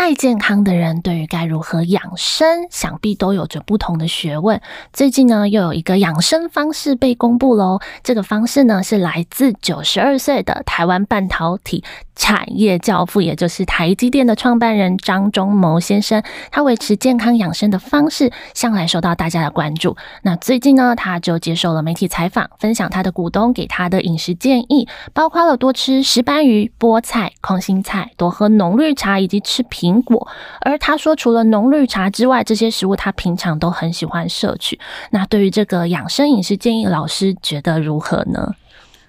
[0.00, 4.58] 爱健康的人对于该如何养生，想必都有着不同的学问。
[4.94, 7.80] 最近呢，又有一个养生方式被公布喽。
[8.02, 11.84] 这个方式呢，是来自九十二岁的台湾半导体
[12.16, 16.22] 产业教父，也就是台积电的创办人张忠谋先生。
[16.50, 19.98] 他维持健康养生的方式，向来受到大家的关注。
[20.22, 30.26] 那最近呢，他就接受了媒体采访，分享他的股东给他的饮食建议，包括了多吃石斑鱼、菠菜、空心菜，多喝浓绿茶，以及吃苹苹果，
[30.60, 34.78] 而他说，除了浓绿茶之外，这些食物他平常都很喜欢摄取。
[35.10, 38.54] 那对于这个养生饮食建议，老师觉得如何呢？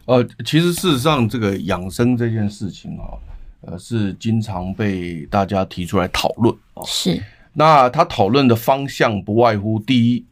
[0.05, 3.13] 呃，其实事实上，这个养生这件事情啊，
[3.61, 6.83] 呃，是经常被大家提出来讨论啊。
[6.85, 7.21] 是。
[7.53, 10.25] 那他讨论的方向不外乎第一，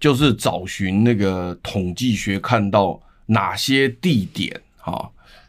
[0.00, 5.08] 就是找寻那个统计学看到哪些地点啊，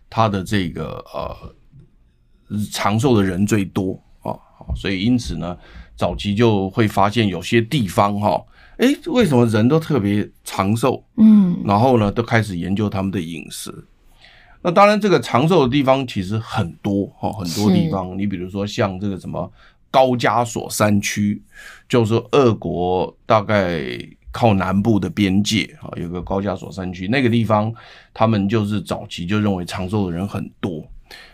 [0.10, 1.36] 他的这个呃
[2.72, 4.00] 长寿的人最多。
[4.76, 5.58] 所以，因此呢，
[5.96, 8.44] 早期就会发现有些地方哈，
[8.78, 11.04] 哎，为什么人都特别长寿？
[11.18, 13.74] 嗯，然后呢，都开始研究他们的饮食。
[14.62, 18.18] 那当然，这个长寿的地方其实很多哈，很多地方。
[18.18, 19.52] 你比如说像这个什么
[19.92, 21.42] 高加索山区，
[21.90, 23.82] 就是说俄国大概
[24.32, 27.74] 靠南部的边界啊，有个高加索山区，那个地方
[28.14, 30.88] 他们就是早期就认为长寿的人很多。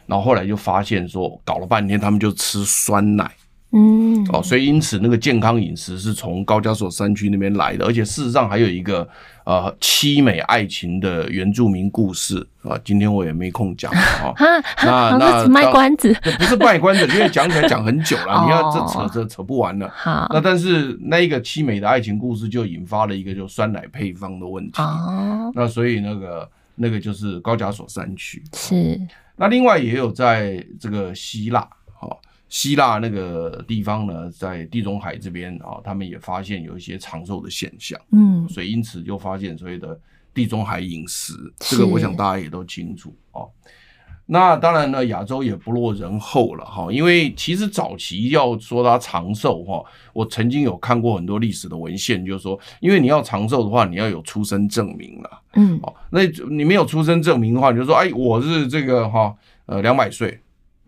[0.09, 3.29] 然后后来就发现说，搞了半天他们就吃酸奶，
[3.71, 9.07] 嗯，哦，所以因此那个健康饮食是从高加索山区那边来的，而且事实上还有一个
[9.45, 12.45] 呃凄美爱情的原住民故事。
[12.63, 14.33] 啊，今天我也没空讲啊，
[14.83, 19.89] 那那卖关子， 不是卖关子，因为讲起来讲很久了， 你要这扯这扯不完了。
[19.95, 28.43] 好，那但是那一个凄美的爱情故事就引发了一个就酸奶配方的问题，哦，那所以那个那个就是高加索山区。
[28.53, 28.99] 是。
[29.39, 31.61] 那另外也有在这个希腊，
[31.93, 32.09] 哈，
[32.49, 39.97] 希腊那个地方呢，在地中海这边啊，他们也发现有一些长寿的现象，嗯，所以因此就发现所谓的
[40.33, 43.47] 地中海饮食，这个我想大家也都清楚啊。
[44.31, 59.33] 那当然呢，亚洲也不落人后了哈，因为其实早期要说它长寿哈，我曾经有看过很多历史的文献，就是说，因为你要长寿的话，你要有出生证明了，嗯，哦，那你没有出生证明的话，你就说，哎，我是这个哈，
[59.65, 60.39] 呃，两百岁，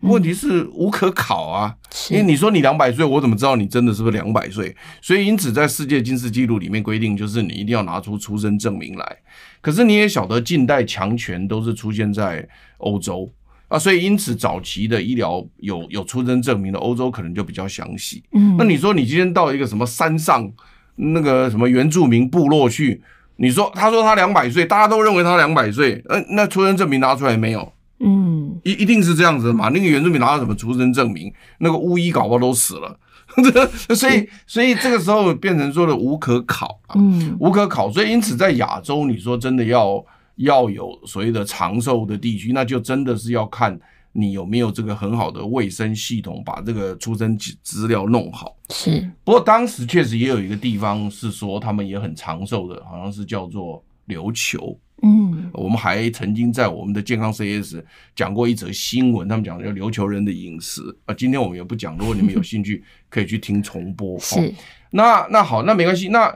[0.02, 1.74] 问题是无可考啊，
[2.10, 4.74] 因为你说你两百岁，我怎么知道你真的是不是两百岁？
[5.00, 9.16] 所以因此在世界金氏纪录里面规定，就是你一定要拿出出生证明来。
[9.60, 12.46] 可是你也晓得，近代强权都是出现在
[12.78, 13.30] 欧洲
[13.68, 18.22] 啊，所以因此早期的医疗有有出生证明的欧洲可能就比较详细。
[18.32, 20.50] 嗯，那你说你今天到一个什么山上
[20.96, 23.00] 那个什么原住民部落去，
[23.36, 27.72] 你说他说他两百岁，大家都认为他两百岁，呃，那出生证明拿出来没有？
[28.04, 29.68] 嗯，一一定是这样子的嘛？
[29.68, 31.32] 那个原住民拿到什么出生证明？
[31.58, 32.98] 那个巫医搞不好都死了。
[33.96, 37.90] 所以，所以这个时候变成说的无可考，嗯，无可考。
[37.90, 40.04] 所以，因此在亚洲，你说真的要
[40.36, 43.78] 要有所谓的长寿的地区，那就真的是要看
[44.12, 48.54] 你有没有这个很好的卫生系统，把这个出生资料弄好。
[48.68, 49.10] 是。
[49.24, 54.78] 不过当时确实也有一个地方是说他们也很长寿的，好像是叫做琉球。
[55.04, 57.82] 嗯，我们还曾经在我们的健康 CS
[58.14, 61.14] 讲过一则新闻，他们讲的叫琉球人的饮食啊。
[61.14, 64.16] 今天我们也不讲，如果你们有兴趣，可以去听重播。
[64.20, 64.52] 是，哦、
[64.92, 66.08] 那那好，那没关系。
[66.08, 66.32] 那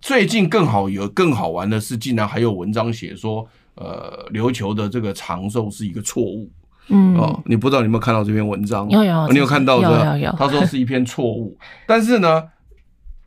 [0.00, 6.50] 最近更好有更好玩的是，竟然还有文章写说，呃，琉球的这个长寿是一个错误。
[6.88, 8.88] 嗯，哦，你不知道你有没有看到这篇文章？
[8.88, 9.90] 有有，你有看到的？
[9.90, 10.36] 有有有。
[10.38, 11.54] 他说是一篇错误，
[11.86, 12.42] 但是呢。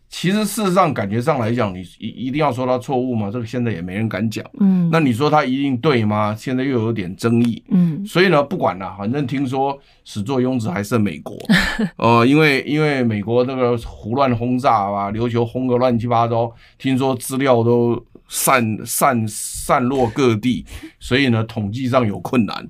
[0.09, 3.29] 其实事实上，感觉上来讲，你一一定要说他错误吗？
[3.31, 4.43] 这个现在也没人敢讲。
[4.59, 6.35] 嗯，那你说他一定对吗？
[6.35, 7.63] 现在又有点争议。
[7.69, 11.37] 嗯，所以呢，不管了，反正听说始作俑者还是美国。
[11.97, 20.65] 呃，因为因为美国那个胡乱轰炸啊，琉球轰个乱七八糟，听说资料都散散散落各地，
[20.99, 22.67] 所以呢，统计上有困难。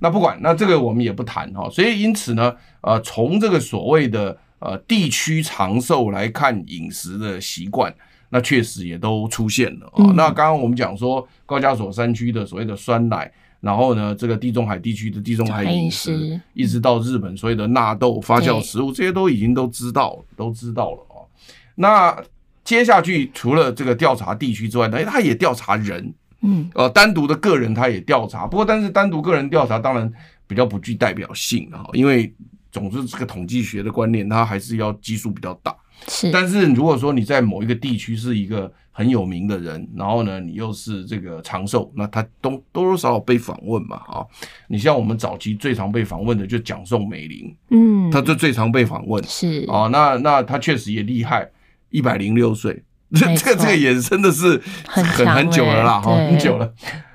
[0.00, 1.70] 那不管，那这个我们也不谈哈。
[1.70, 4.36] 所以因此呢，呃，从这个所谓的。
[4.64, 7.92] 呃，地区长寿来看饮食的习惯，
[8.28, 9.98] 那确实也都出现了啊。
[9.98, 13.30] 嗯、那刚刚我们讲说高加索山区的所谓的酸奶，
[13.60, 21.26] 然后呢，这个地中海地区的地中海饮食，一直到日本所谓的纳豆发酵食物，这些都已经都知道，都知道了啊。
[21.74, 22.16] 那
[22.64, 30.12] 接下去除了这个调查地区之外，呢，他也调查人，嗯，呃，单独的个人他也调查，不过但是单独个人调查当然
[30.46, 32.32] 比较不具代表性啊，因为
[32.72, 35.76] 总之这个统计学的观念，它还是要基数比较大。
[36.08, 44.26] 是，但是如果说你在某一个地区是一个很有名的人，然后呢，你又是这个长寿，那他都多多少少被访问嘛，啊，
[44.66, 49.64] 你像我们早期最常被访问的就蒋宋美龄，嗯，他就最常被访问，是。
[49.70, 51.48] 啊，那那他确实也厉害，
[51.90, 52.82] 一百零六岁，
[53.12, 56.72] 这这这个也真的是很很很久了啦，哈，很久了。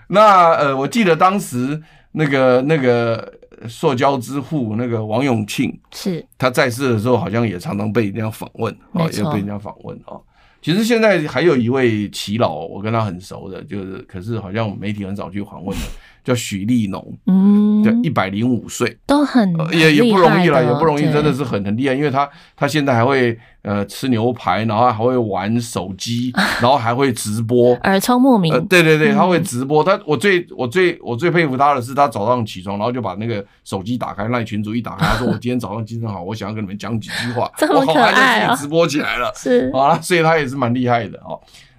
[0.08, 1.82] 那呃，我记得当时
[2.12, 3.34] 那个那个。
[3.68, 10.20] 塑胶之父那个王永庆是他在世的时候，好像也常常被人家访问啊，也被人家访问啊。
[10.62, 15.84] 其实现在还有一位耆老，我跟他很熟的，就是可是好像媒体很少去访问的。
[16.28, 29.82] 叫许立农，嗯，对，一百零五岁，都很也也不容易了，也不容易，真的是很很厉害，因为他他现在还会呃吃牛排，然后还会玩手机， 然后还会直播， 耳聪目明，对对对，他会直播。
[29.82, 39.72] 他我最我最我最佩服他的是，他早上起床，然后就把那个手机打开，那群主一打开，他说我今天早上精神好，我想要跟你们讲几句话， 这么可爱啊，直播起来了，是。
[39.74, 41.32] 啊，所以他也是蛮厉害的啊。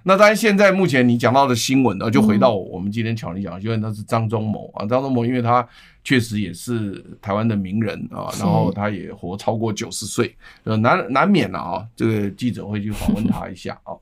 [0.03, 5.67] 那当然，现在目前你讲到的新闻呢，就回到我们今天巧玲讲的新闻，他是张忠谋啊，张忠谋，因为他
[6.03, 13.93] 确实也是台湾的名人啊，然后他也活超过九十岁，呃，难难免了啊，这个记者会去访问他一下啊。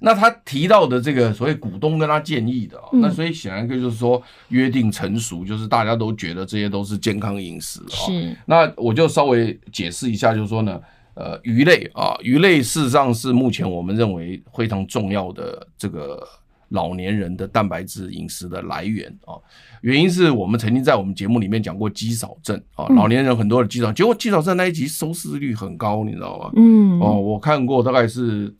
[0.00, 7.94] 那他提到的这个所谓股东跟他建议的，那所以显然就是说约定成熟，就是大家都觉得这些都是健康饮食啊。
[8.06, 10.80] 是，那我就稍微解释一下，就是说呢。
[11.14, 16.26] 呃，鱼类啊，鱼类事实上是目前我们认为非常重要的这个
[16.70, 19.36] 老年人的蛋白质饮食的来源啊。
[19.82, 26.50] 原因是我们曾经在我们节目里面讲过肌少症啊，老年人很多的肌少，结果肌少症那一集收视率很高，你知道吗？
[26.56, 28.54] 嗯，哦，我看过，大概是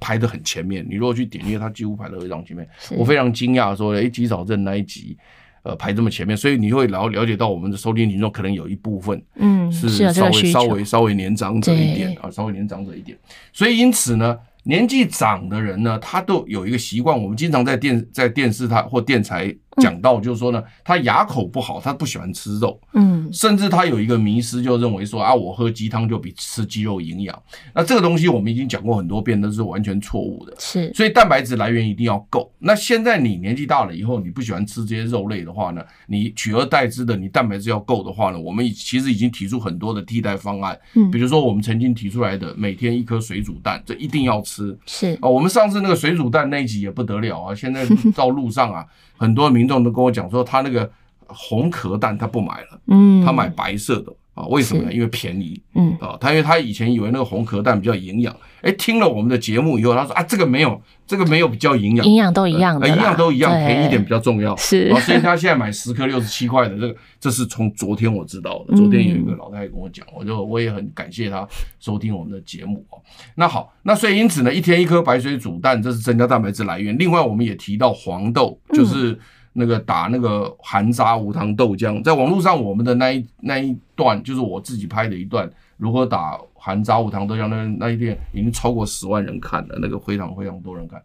[0.00, 0.84] 排得很前面。
[0.88, 2.68] 你如果去点击，它几乎排得非常前面。
[2.96, 5.16] 我非常惊讶，说，诶，肌少症那一集。
[5.64, 13.18] 呃，排这么前面，所以你会了了解到我们的收听群众可能有一部分，嗯，是稍微稍微稍微年长者一点啊，稍微年长者一点，
[13.52, 14.38] 所以因此呢。
[14.66, 27.42] 年纪长的人呢，他都有一个习惯，我们经常在电在电视台或电台讲到，就是说呢，他牙口不好，他不喜欢吃肉，嗯，甚至他有一个迷失，就认为说啊，我喝鸡汤就比吃鸡肉营养。
[27.74, 30.54] 那这个东西我们已经讲过很多遍，都是完全错误的。
[30.58, 32.50] 是，所以蛋白质来源一定要够。
[32.58, 44.54] 那现在你年纪大了以后，你不喜欢吃这些肉类的话呢，你取而代之的，你蛋白质要够的话呢，我们其实已经提出很多的替代方案，嗯，比如说我们曾经提出来的每天一颗水煮蛋，这一定要吃。
[44.54, 47.52] 吃是啊，我们上次那个水煮蛋那一集也不得了啊！
[47.52, 47.84] 现在
[48.14, 48.86] 到路上啊，
[49.16, 50.90] 很多民众都跟我讲说，他那个
[51.26, 54.12] 红壳蛋他不买了，嗯，他买白色的。
[54.34, 54.92] 啊，为什么呢？
[54.92, 71.46] 因为便宜，嗯，啊，他因为他以前以为那个红壳蛋比较营养，哎，听了我们的节目以后，他说啊，这个没有，这个没有比较营养，营养都一样的，营养都一样，便宜一点比较重要，是，啊，所以他现在买十颗六十七块的这个，这是从昨天我知道的，昨天有一个老太太跟我讲，我就我也很感谢他
[71.78, 72.98] 收听我们的节目啊。
[73.36, 76.98] 那好，那所以因此呢，一天一颗白水煮蛋，这是增加蛋白质来源。
[76.98, 79.16] 另外，我们也提到黄豆，就是。
[79.56, 91.00] 那个打那个含渣无糖豆浆，在网络上我们的那一那一段就是我自己拍的一段，如何打含渣无糖豆浆，那那一段已经超过十万人看了，那个非常非常多人看。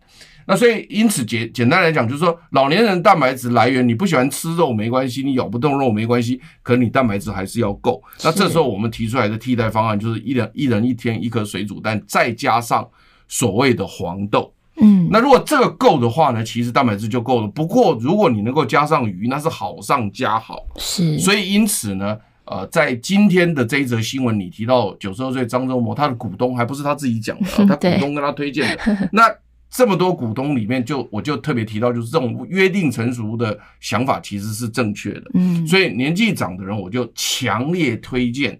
[0.47, 8.01] 那所以因此简简单来讲，就是说老年人蛋白质来源，你不喜欢吃肉没关系，你咬不动肉没关系，可是你蛋白质还是要够。
[8.23, 12.89] 那这时候我们提出来的替代方案就是一人一人一天一颗水煮蛋，再加上
[13.27, 14.51] 所谓的黄豆。
[14.81, 17.47] 嗯，那如果这个够的话呢，其实蛋白质就够了。
[17.47, 20.65] 不过如果你能够加上鱼，那是好上加好。
[20.77, 29.09] 是，所以因此呢，呃，在今天的这一则新闻里提到九十二岁张忠谋，他的股东还不是他自己讲的， 他股东跟他推荐的。
[29.11, 29.29] 那
[29.69, 35.23] 这么多股东里面，就我就特别提到，就是这种约定成熟的想法其实是正确的。
[35.33, 38.59] 嗯，所以年纪长的人，我就强烈推荐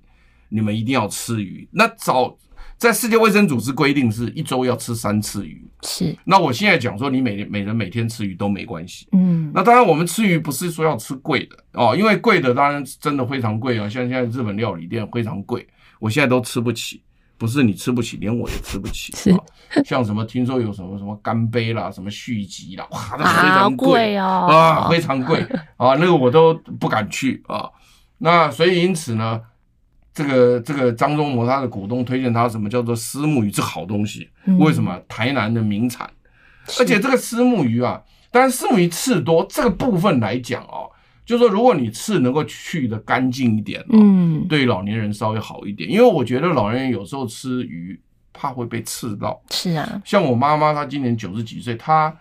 [0.50, 1.68] 你们一定要吃鱼。
[1.72, 2.36] 那早。
[2.80, 6.18] 在世界卫生组织规定是一周要吃三次鱼，是。
[6.24, 9.52] 那我现在讲说，你每每人每天吃鱼都没关系，嗯。
[9.54, 15.68] 那当然，我们吃鱼不是说要吃贵的哦，因为贵的当然真的非常贵啊，像现在日本料理店非常贵，
[16.00, 17.04] 我现在都吃不起。
[17.38, 19.14] 不是你吃不起，连我也吃不起。
[19.16, 19.34] 是，
[19.84, 25.42] 像什么听说有什么什么干杯啦，什么续集啦，哇，那非常贵哦，啊，非常贵
[25.76, 27.70] 啊，那个我都不敢去啊。
[28.20, 29.42] 那所以因此呢。
[30.20, 34.30] 这个这个张忠谋他的股东推荐他什么叫做虱目鱼，这好东西。
[34.60, 35.00] 为什么？
[35.08, 36.10] 台南的名产，
[36.78, 40.92] 而且这个虱目鱼啊，但是虱目鱼刺多这个部分来讲哦，
[41.26, 47.98] 就是说如果你刺能够去的干净一点，嗯，对老年人稍微好一点，因为我觉得老年人有时候吃鱼
[48.34, 49.42] 怕会被刺到。
[49.52, 52.14] 是啊，像我妈妈，她今年九十几岁，她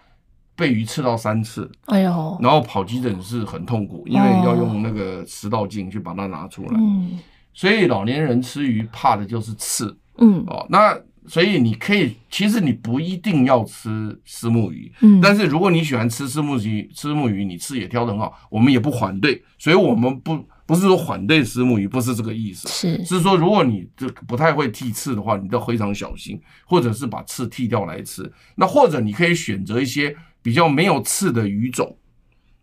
[0.54, 6.78] 被鱼刺到三次，哎呦，然后跑急诊室很痛苦，因为要用那个食道镜去把它拿出来。
[6.78, 7.18] 嗯，
[7.58, 9.98] 所以老年人吃鱼怕的就是刺。
[10.18, 10.96] 嗯，哦，那。
[11.30, 31.94] 所以你可以，其实你不一定要吃虱目鱼，嗯，但是如果你喜欢吃虱目鱼，虱目鱼你刺也挑得很好，我们也不反对，所以我们不不是说反对虱目鱼，不是这个意思，是是说如果你这不太会剔刺的话，你都非常小心，或者是把刺剔掉来吃，那或者你可以选择一些比较没有刺的鱼种，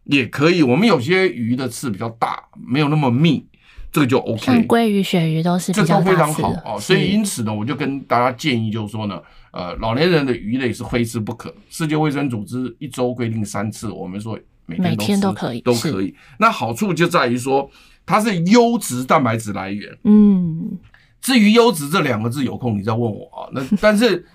[0.06, 3.46] 也可以，我们有些鱼的刺比较大，没有那么密。
[3.96, 6.78] 这个就 OK，像鲑鱼、鳕鱼都是比较这都非常好哦。
[6.78, 9.22] 所以因此呢，我就跟大家建议，就是说呢，
[9.52, 11.56] 呃，老年人的鱼类是非吃不可。
[11.70, 16.14] 世界卫生组织一周规定三次，我们说每天都，每天都可以，都可以。
[16.38, 17.72] 那好处就在于说，
[18.06, 19.98] 它是优质蛋白质来源。
[20.04, 20.78] 嗯，
[21.22, 23.48] 至于优质这两个字，有空你再问我啊。
[23.54, 24.26] 那 但是，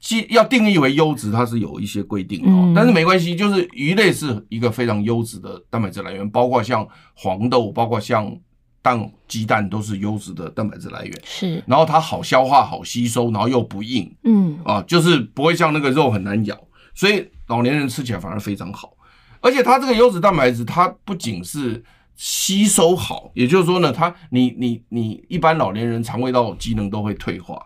[0.00, 2.48] 既要定义为优质，它是有一些规定的。
[2.50, 8.34] 嗯、但是没关系，就是鱼类是一个非常优质的蛋白质来源，包括像黄豆，包括像。
[8.80, 14.58] 蛋、鸡蛋都是优质的蛋白质来源，是，然后它好消化、好吸收，然后又不硬，嗯。
[14.64, 16.56] 啊，就是不会像那个肉很难咬，
[16.94, 18.92] 所以老年人吃起来反而非常好。
[19.40, 21.82] 而且它这个优质蛋白质，它不仅是
[22.16, 27.60] 吸收好，也就是说呢，它你你你一般老年人肠胃道机能都会退化，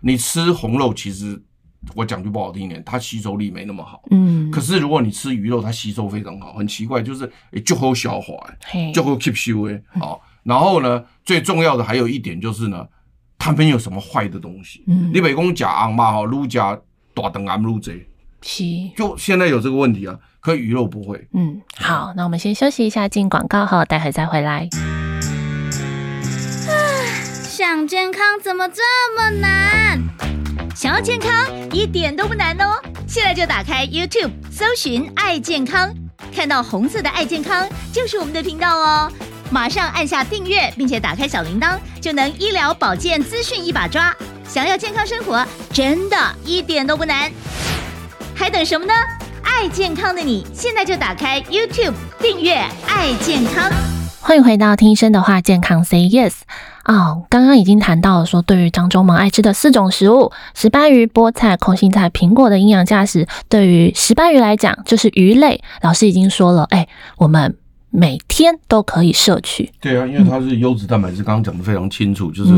[0.00, 1.40] 你吃红肉其实
[1.94, 8.34] 我讲句不好听一点，它吸收力没那么好，嗯，可是如果你吃鱼肉，它吸收非常好，很奇怪，就是诶就好消化，
[8.92, 10.20] 就好 keep 收诶，好。
[10.44, 12.86] 然后呢，最重要的还有一点就是呢，
[13.38, 14.84] 他没有什么坏的东西。
[14.86, 16.78] 嗯，你别讲假昂嘛哈，撸加
[17.14, 18.08] 大肠癌卤贼，
[18.42, 18.64] 是，
[18.96, 21.28] 就现在有这个问题啊，可鱼肉不会。
[21.32, 24.68] 嗯，好，那我们先休息一下，进广告后，待会再回来。
[27.44, 28.82] 想健康怎么这
[29.16, 30.00] 么难？
[30.74, 31.30] 想要健康
[31.70, 35.94] 一点都不难哦，现在就打开 YouTube，搜寻“爱健康”，
[36.34, 39.12] 看到红色的“爱健康”就是我们的频道哦。
[39.52, 44.10] 马上按下订阅，并且打开小铃铛，就能医疗保健资讯一把抓。
[44.48, 47.30] 想要健康生活，真的一点都不难，
[48.34, 48.94] 还等什么呢？
[49.42, 52.54] 爱健康的你，现在就打开 YouTube 订阅
[52.88, 53.70] “爱健康”。
[54.22, 56.32] 欢迎回到听医生的话，健康 Say Yes
[56.86, 65.62] 哦，刚刚已经谈到了说，对于张忠萌爱吃的四种食物——石斑鱼、菠菜、空心菜、苹果的营养价值，对于石斑鱼来讲，就是鱼类。
[65.82, 67.54] 老师已经说了，哎，我们。
[67.92, 72.50] 每天都可以摄取，对啊，因为它是优质蛋白质，刚刚讲的非常清楚，就是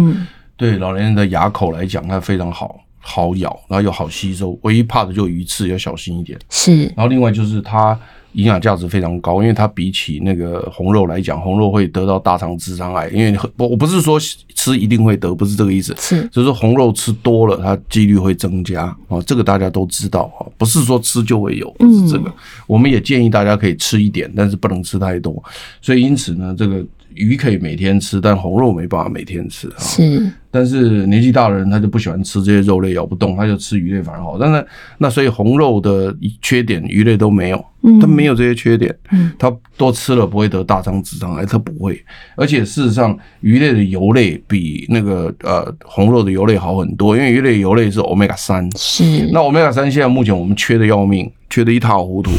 [0.56, 4.58] 对老年人的牙口来讲，它非常好，好咬，然后又好吸收。
[4.62, 6.38] 唯一怕的就鱼刺，要小心一点。
[6.48, 7.98] 是，然后另外就是它。
[8.34, 13.08] 营养价值非常高，因为它比起那个红肉来讲，红肉会得到大肠直肠癌。
[13.08, 14.18] 因为我我不是说
[14.54, 19.20] 吃一定会得，不是这个意思，是就是说红肉吃多了，它几率会增加啊。
[19.26, 22.32] 这个大家都知道啊，不是说吃就会有，不是这个。
[22.66, 25.42] 我们也建议大家可以吃一点，但是不能吃太多。
[25.80, 26.84] 所以因此呢，这个
[27.14, 29.78] 鱼可以每天吃，但红肉没办法每天吃啊。
[29.78, 30.30] 是。
[30.50, 34.38] 但是年纪大的人他就不喜欢吃这些肉类，咬不动，他就吃鱼类反而好。
[34.38, 34.64] 但是
[34.98, 37.64] 那所以红肉的缺点，鱼类都没有，
[38.00, 38.96] 它没有这些缺点。
[39.10, 42.00] 嗯，它多吃了不会得大肠直肠癌，它不会。
[42.36, 48.70] 而且事实上，鱼类的油类比那个呃红肉的油类好很多，因为鱼类油类是 omega 三。
[48.76, 49.28] 是。
[49.32, 52.32] 那 omega 三现在目前我们缺的要命，缺的一塌糊涂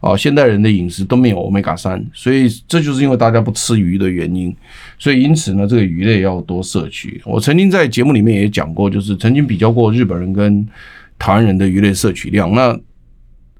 [0.00, 0.14] 啊！
[0.14, 4.54] 现代人的饮食都没有欧米伽三，所以这就是因为大家不吃鱼的原因。
[4.98, 7.18] 所以因此呢，这个鱼类要多摄取。
[7.24, 10.68] 我曾经在节目里面也讲过，就是曾经比较过日本人跟
[11.18, 12.52] 台湾人的鱼类摄取量。
[12.52, 12.78] 那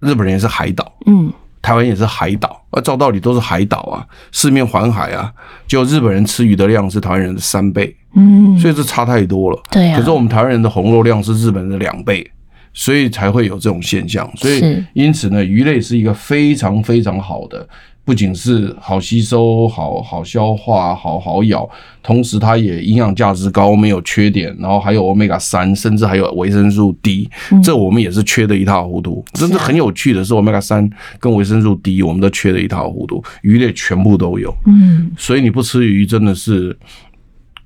[0.01, 5.33] 日本人也是海岛，嗯，台湾也是海岛，啊，照道理都是海岛啊，四面环海啊，
[5.67, 9.59] 就日本人吃鱼的量是台湾人的三倍，嗯，所以这差太多了。
[9.71, 9.99] 对啊。
[9.99, 12.31] 可是我们台湾人的红肉量是日本人的两倍，
[12.73, 14.31] 所以才会有这种现象。
[14.37, 17.69] 所以因此呢，鱼类是一个非常非常好的。
[18.05, 21.69] 不仅是好吸收、好好消化、好好咬，
[22.03, 29.23] 同时它也营养价值高，没有缺点，然后还有欧米伽三，甚至还有维生素 D，嗯、这我们也是缺的一塌糊涂。
[29.35, 30.89] 真的很有趣的是，欧米伽三
[31.21, 34.57] 跟维生素 D，我们都缺的一塌糊涂，鱼类全部都有。
[34.65, 36.75] 嗯，所以你不吃鱼真的是。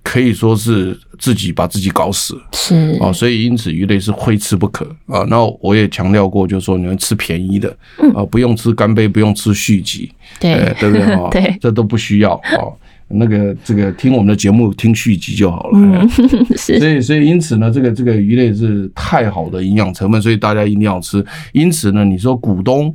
[0.03, 5.25] 可以说是自己把自己搞死，是啊，所以因此鱼类是非吃不可啊。
[5.29, 7.69] 那我也强调过，就是说你们吃便宜的
[8.15, 11.29] 啊，不用吃干杯，不用吃续集，对对不对啊？
[11.33, 12.67] 对，这都不需要啊。
[13.09, 15.79] 那个这个听我们的节目听续集就好了。
[15.79, 16.09] 嗯，
[16.57, 16.79] 是。
[16.79, 21.25] 所以所以因此呢，这个这个鱼类是太好的营养成分，所以大家一定要吃。
[21.53, 22.95] 因此呢，你说股东。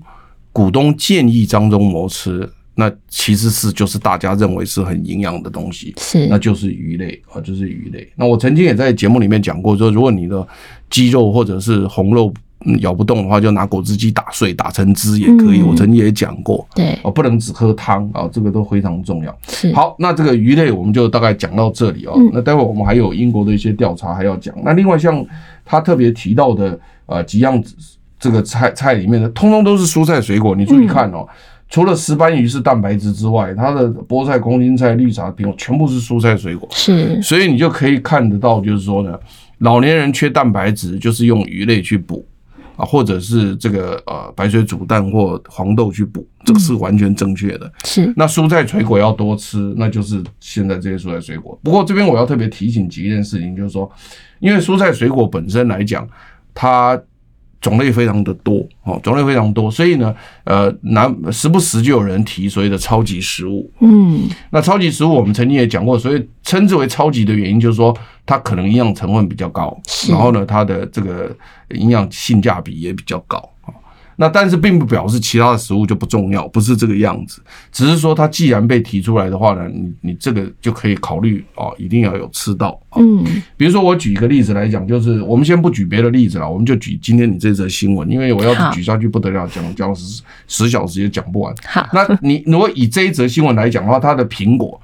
[0.54, 8.08] 股东建议张忠谋吃，那其实是就是大家认为是很营养的东西，是，那就是鱼类啊，就是鱼类。
[8.16, 10.48] 那我曾经也在节目里面讲过，说如果你的
[10.90, 12.34] 鸡肉或者是红肉。
[12.80, 15.62] 咬不动的话，就拿果汁机打碎，打成汁也可以。
[15.62, 19.38] 嗯、我曾经也讲过，对哦，不能只喝汤啊，这个都非常重要。
[19.48, 22.14] 是好，那这个鱼类我们就大概讲到这里哦。
[22.18, 24.54] 嗯、那待会我们还有英国的一些调查还要讲。
[24.66, 25.24] 那另外像
[25.64, 27.64] 他特别提到的呃几样
[28.20, 30.56] 这个菜菜里面的，通通都是蔬菜水果。
[30.56, 31.36] 你注意看哦，嗯、
[31.70, 36.68] 除了石斑鱼是蛋白质之外，它的菠菜、空心菜、绿茶、苹果全部是蔬菜水果。
[36.72, 39.20] 是，所以你就可以看得到，就是说呢，
[39.60, 42.26] 老年人缺蛋白质，就是用鱼类去补。
[42.78, 47.66] 啊，或者是这个呃白水煮蛋或黄豆去补，这个是完全正确的。
[47.66, 51.60] 嗯、是，那蔬菜水果要多吃，那就是现在这些蔬菜水果。
[51.64, 53.92] 不过这边我要特别提醒几件事情，就是说，
[54.40, 56.08] 因为蔬菜水果本身来讲，
[56.54, 57.02] 它。
[57.68, 63.70] 种类非常的多哦，种类非常多，所以呢，呃，难时不时就有人提所谓的超级食物。
[63.82, 67.94] 嗯，那超级食物我们曾经也讲过，所以称之为超级的原因就是说，
[68.26, 69.78] 它可能营养成分比较高，
[70.10, 71.36] 然后呢，它的这个
[71.72, 73.38] 营养性价比也比较高。
[74.20, 77.40] 那但是并不表示其他的食物就不重要，不是这个样子，
[77.72, 82.80] 只是说它既然被提出来的话呢，你你这个就可以考虑哦，一定要有吃到。
[82.96, 83.24] 嗯，
[83.56, 91.54] 比如说我举一个例子来讲，就是我们先不举别的例子了，我们就举今天你这则新闻，因为我要举下去不得了，讲讲十十小时也讲不完。
[91.64, 94.82] 好，那你如果以这一则新闻来讲的话，它的苹果，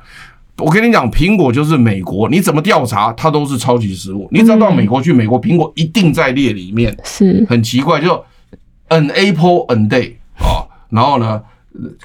[0.58, 4.28] 我跟你讲，苹果就是美国，你怎么调查它都是超级食物。
[4.32, 8.24] 你只要到美国去，美国苹果一定在列里面，是很奇怪就。
[8.94, 11.42] An apple a day 啊，然后呢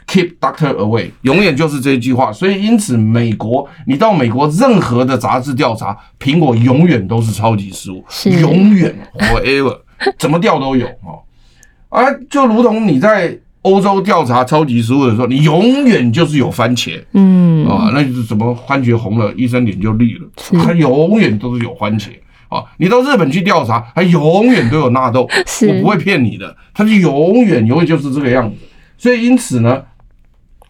[0.07, 2.33] ，keep doctor away，永远就是这句话。
[2.33, 9.79] 所以因此，美国你到美国任何的杂志调查，苹果永远都是超级食物，是永远 forever，
[10.19, 11.21] 怎么调都有啊。
[11.91, 20.29] 啊，就如同你在欧洲调查超级食物的时候，你永远就是有番茄，嗯啊，那就是什么番茄红了，医生脸就绿了，
[20.65, 22.09] 它永远都是有番茄。
[22.49, 25.29] 啊，你到日本去调查，它永远都有纳豆，
[25.69, 28.57] 我不会骗你的，它就永远永远就是这个样子。
[28.97, 29.83] 所以因此呢，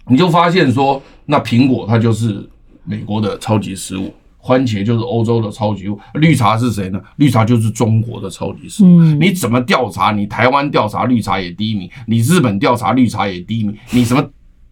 [0.08, 2.48] 你就发现说，那苹果它就是
[2.84, 7.00] 美国的超级食物，番茄就是欧洲的超级物，绿茶是谁呢？
[7.16, 9.00] 绿茶就是中国的超级食物。
[9.00, 10.10] 嗯，你怎么调查？
[10.10, 14.24] 你台湾调查绿茶也第一名，你日本调查绿茶也第一名，你什么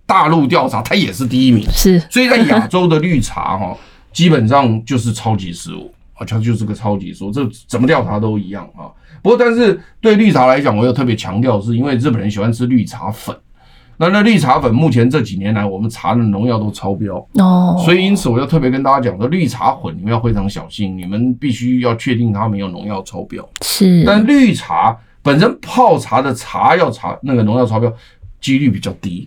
[0.07, 1.65] 大陆调查它也是第一名。
[1.71, 3.77] 是，所以在亚洲的绿茶哈，
[4.13, 5.93] 基本上就是超级食物。
[6.17, 8.91] 啊，它就是个超级说，这怎么调查都一样啊。
[9.23, 13.37] 不过，但是对绿茶来讲，我又特别强调，是因为日本人喜欢吃绿茶粉。
[13.99, 23.43] 那那绿茶粉目前这几年来，我们查的农药都超标哦，所以因此我要特别跟大家讲说，绿茶粉你们要非常小心，你们必须要确定它没有农药超标。
[23.63, 27.91] 是，但绿茶本身泡茶的茶要茶那个农药超标
[28.39, 29.27] 几率比较低。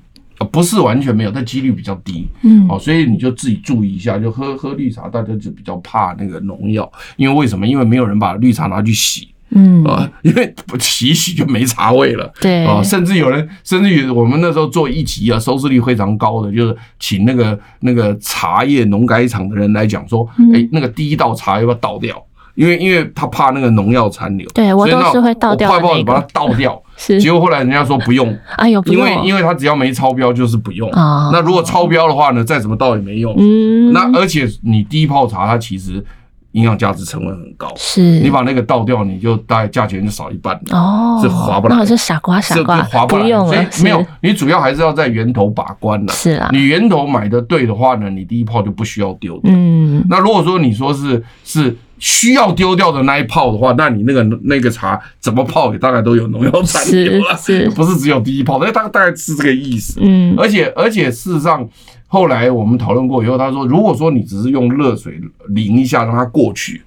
[0.52, 2.28] 不是完全没有，但几率比较低。
[2.44, 7.68] 嗯，哦，所以你就自己注意一下，就喝喝绿茶，大家就比较怕那个农药，因为为什么？
[7.68, 12.32] 因为没有人把绿茶拿去洗，嗯啊，因为洗一洗就没茶味了。
[12.40, 22.24] 对啊，甚至有人，甚至于我们那时候做一集啊，收视率非常高的，就是请那个那个茶叶农改厂的人来讲说，哎，那个第一道茶要不要倒掉？
[22.60, 26.78] 因为因为他怕那个农药残留，对我都是会倒掉，快跑把它倒掉。
[26.98, 30.90] 是，结果后来人家说不用， 哎呦，因为因为他只要没超标就是不用。
[30.92, 33.34] 啊，那如果超标的话呢，再怎么倒也没用。
[33.38, 36.04] 嗯，那而且你第一泡茶它其实
[36.52, 41.76] 营养价值成分很高，是你把那个倒掉，你就大概价钱就少一半哦，是划不来。
[41.76, 43.24] 那我是傻瓜傻瓜，划不来。
[43.24, 46.12] 不用了，所以没有，你主要还是要在源头把关了。
[46.12, 49.54] 是啊，你源头买的对的话呢，你第一泡就不需要丢掉。
[49.56, 51.78] 嗯，那如果说你说是是。
[52.00, 57.36] 需要丢掉的那一泡的话，那你那个那个茶怎么泡也大概都有农药残留了，
[57.76, 58.58] 不是只有第一泡？
[58.64, 60.00] 那大大概是这个意思。
[60.02, 61.68] 嗯，而且而且事实上，
[62.08, 66.82] 后来我们讨论过以后，他说，如果说你只是用热水淋一下让它过去。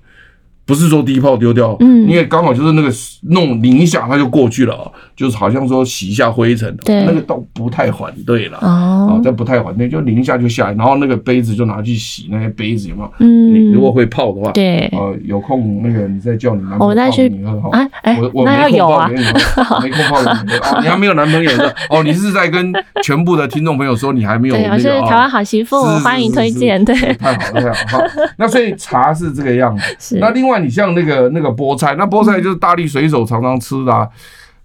[0.65, 2.89] 不是说第一泡丢掉，嗯，因为刚好就是那个
[3.23, 4.91] 弄淋一下它就过去了，
[5.23, 13.13] 就是好像说洗一下灰尘，那个都不太反对了，哦，这不太反对，就淋一下就下来，然后那个杯子就拿去洗，那些杯子有没有？
[13.21, 22.73] 嗯，你如果会泡的话，对，呃，有空那个你再叫你男朋友泡给你喝哈，啊，哎，我我没空泡给你喝，没空泡给你喝，你还没有男朋友的哦，你是在跟
[23.05, 34.09] 全部的听众朋友说你还没有那个，我是台湾好媳妇，欢迎推荐，对，太好了太好了，那所以茶是这个样子，那另外你像那个那个菠菜，那菠菜就是大力水手常常吃的啊。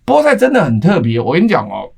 [0.07, 1.91] 菠菜真的很特别，我跟你讲哦，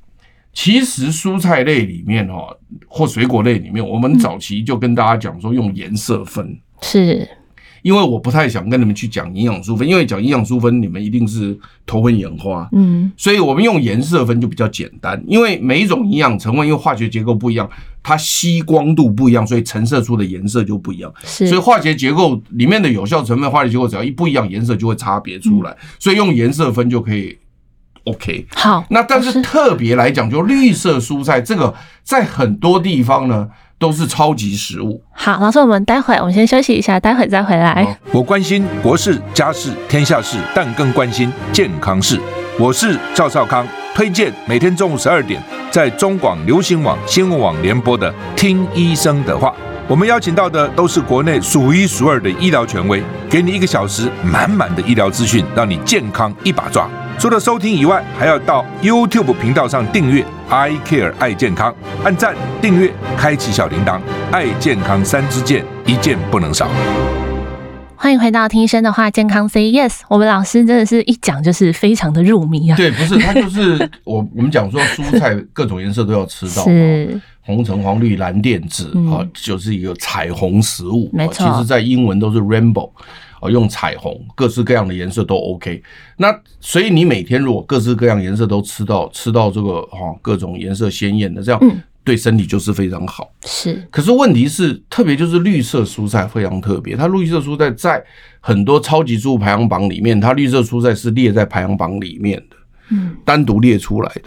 [0.52, 7.30] 其实蔬菜类里面哦，或水果类里面，我们早期就跟大家讲说用颜色分，是
[7.84, 12.68] 因为我不太想跟你们去讲营养素分，因为讲营养素分，你们一定是头昏眼花。
[12.72, 17.70] 嗯，所以我们用颜色分就比较简单，因为每一种营养成分因为化学结构不一样，
[18.02, 21.14] 它吸光度不一样，所以呈现出的颜色就不一样。
[21.24, 25.78] 是，所以化学结构里面的有效成分，化学结构只要一不一样，颜色就会差别出来。
[26.00, 27.38] 所以用颜色分就可以。
[28.06, 28.84] OK，好。
[28.90, 35.04] 那但是特别来讲，就绿色蔬菜这个，在很多地方呢都是超级食物。
[35.12, 37.98] 好，老师，我们待会我们先休息一下，待会再回来。
[38.12, 42.20] 我关心国事、家事、天下事，但更关心健康事。
[42.58, 49.50] 我是赵少康，推荐每天中午十二点在中广流行网、新闻网联播的《听医生的话》。
[49.88, 56.88] 我们邀请到的都是国内数一数二的医疗权威，给你一个小时满满的医疗资讯，让你健康一把抓。
[57.20, 64.00] 除了收听以外，还要到 YouTube 频道上订阅 “I Care 爱健康”，按赞、订阅、开启小铃铛，
[64.32, 66.70] 爱健康三支箭，一件不能少。
[67.98, 70.00] 欢迎回到听医生的话，健康 Say Yes。
[70.08, 72.78] 我们老师真的是一讲就是非常的入迷啊。
[72.78, 81.10] 对，不是他就是我我们讲说蔬菜各种颜色都要吃到， 是红橙黄绿蓝靛紫啊，就是一个彩虹食物。
[81.12, 82.90] 没错，其实在英文都是 Rainbow。
[83.42, 85.82] 哦，用彩虹，各式各样的颜色都 OK。
[86.18, 91.60] 那所以你每天如果各式各样颜色都吃到，吃到这个哈各种颜色鲜艳的，这样
[92.04, 93.32] 对身体就是非常好。
[93.46, 93.82] 是。
[93.92, 98.04] 可是问题是，特别就是绿色蔬菜非常特别，它绿色蔬菜在
[98.40, 102.56] 很多超级食物排行榜里面，它绿色蔬菜是列在排行榜里面的，
[102.92, 104.24] 嗯，单独列出来的。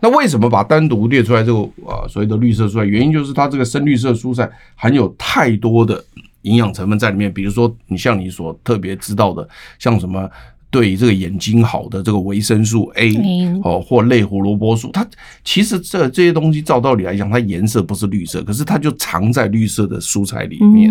[0.00, 2.84] 那为什么把单独列出来这个啊所谓的绿色蔬菜？
[2.84, 6.02] 原因就是它这个深绿色蔬菜含有太多的。
[6.44, 9.46] 营养成分在里面，比如说你像你所特别知道的，
[9.78, 10.30] 像什么。
[10.70, 13.14] 对于这个眼睛好的这个维生素 A
[13.62, 15.06] 哦，或类胡萝卜素，它
[15.44, 20.90] 其实这这些东西照道理来讲，它颜色不是绿色，可是它就藏在绿色的蔬菜里面。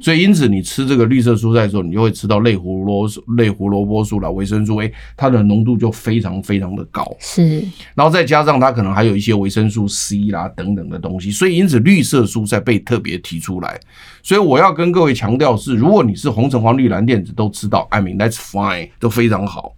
[0.00, 7.04] 所以因此你吃这个绿色蔬菜的时候，你就会吃到类胡萝类胡萝卜素啦，维生素 A，它的浓度就非常非常的高。
[7.18, 7.60] 是，
[7.96, 13.80] 然后再加上它可能还有一些维生素 C 啦等等的东西，所以因此绿色蔬菜被特别提出来。
[14.24, 19.24] 所以我要跟各位强调是，如果你是红橙黄绿蓝靛紫都吃到，I mean that's fine，都非。
[19.24, 19.74] 非常好，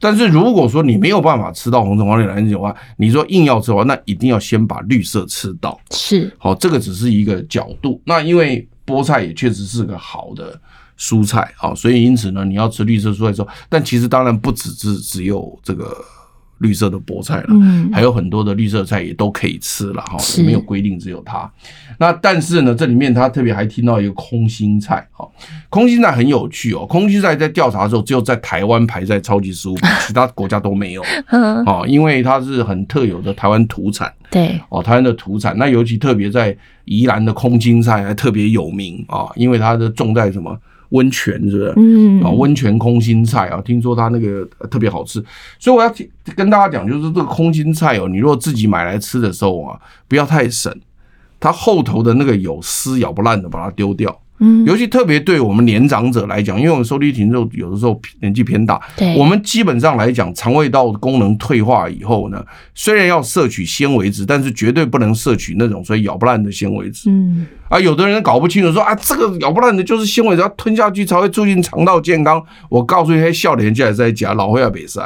[0.00, 5.80] 但是如果说你没有办法吃到红橙黄绿蓝靛紫的话，你说硬要吃的话，那一定要先把绿色吃到。
[5.92, 8.02] 是，好，这个只是一个角度。
[8.04, 10.60] 那因为菠菜也确实是个好的
[10.98, 15.96] 蔬菜啊，所以因此呢，你要吃绿色蔬菜的时候，但其实当然不只是只有这个。
[16.62, 21.50] 绿色的菠菜了，嗯，还有很多的绿色菜也都可以吃了哈，没有规定只有它。
[21.98, 25.28] 那但是呢，这里面他特别还听到一个空心菜哈，
[25.68, 26.86] 空心菜很有趣哦。
[26.86, 31.02] 空心菜在调查的时候，只有在台湾排在超级食物， 其他国家都没有。
[31.28, 35.56] 嗯，哦，因为它是很特有的台湾土产，对，哦，台湾的土产。
[35.58, 40.56] 那尤其特别在宜兰的空心菜还特别有名啊，因为它的种在什么？
[40.92, 41.74] 温泉是不是？
[41.76, 45.22] 嗯啊，温泉空心菜啊，听说它那个特别好吃，
[45.58, 45.92] 所以我要
[46.36, 50.72] 跟大家讲，就是这个空心菜哦，你如果自己买来吃的时候啊，不要太省，
[51.40, 54.21] 它后头的那个有丝咬不烂的，把它丢掉。
[54.44, 67.08] 嗯，尤其特别对我们年长者来讲，因为我们收听之后有的时候年纪偏大，对，我们基本上来讲，肠胃道功能退化以后呢，虽然要摄取纤维质，但是绝对不能摄取那种所以咬不烂的纤维质。
[67.08, 72.42] 嗯，啊，有的人搞不清楚说啊，这个咬不烂的就是纤维质，要吞下去才会促进肠道健康。
[72.68, 75.00] 我告诉你，笑脸就还在讲，老会要被塞，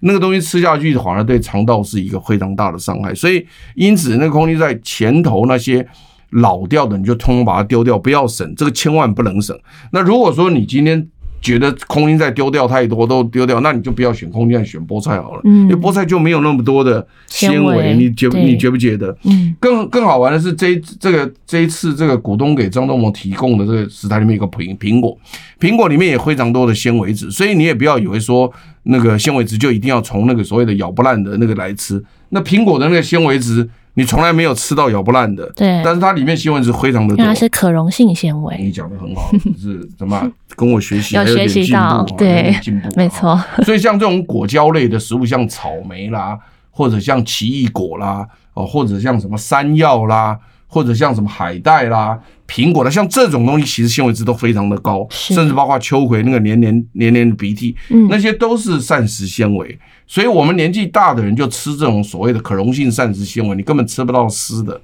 [0.00, 3.14] 那个东西吃下去反而对肠道是一个非常大的伤害。
[3.14, 5.88] 所以，因此那个空气在前头那些。
[6.36, 9.58] 老掉的你就通通把它丢掉，不要省，这个千万不能省。
[9.90, 11.06] 那如果说你今天
[11.40, 15.40] 觉得空心菜丢掉太多都丢掉，那你就不要选空心菜，选菠菜好了。
[15.44, 19.16] 嗯，因为菠菜就没有那么多的纤维，你觉你觉不觉得？
[19.24, 25.16] 嗯，更更好玩的是这一这个这一次这个股东给张东谋提供的这个食材里面有个苹苹果，
[25.60, 28.52] 苹果里面也非常多的纤维质，所以你也不要以为说
[28.84, 33.68] 那个纤维质就一定要从那个所谓的咬不烂的那个来吃，那苹果的那个纤维质。
[33.98, 38.54] 你从来没有吃到咬不烂的，对，但是它里面纤维质非常的多，它是可溶性纤维。
[38.58, 41.16] 你讲的很好，是 怎么跟我学习？
[41.16, 43.42] 有学习到，对，进步，没错。
[43.64, 46.38] 所以像这种果胶类的食物，像草莓啦，
[46.70, 59.78] 或者像奇异果啦，哦，或者像什么山药啦，或者像什么海带啦、苹果啦，像这种东西，其实纤维质都非常的高，甚至包括秋葵那个黏黏黏黏的鼻涕，嗯，那些都是膳食纤维。
[60.06, 64.80] 所以，我们年纪大的人就吃这种所谓的可溶性膳食纤维，你根本吃不到湿的。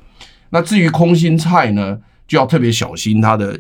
[0.51, 3.59] 那至于空心菜呢，就要特别小心它的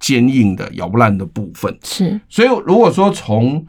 [0.00, 1.78] 坚硬的、咬不烂的部分。
[1.84, 2.18] 是。
[2.28, 3.64] 所以，如果说从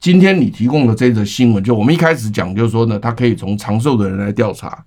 [0.00, 4.82] 今天你提供的这则新闻，就我们一开始讲，就是说呢，它可以从长寿的人来调查，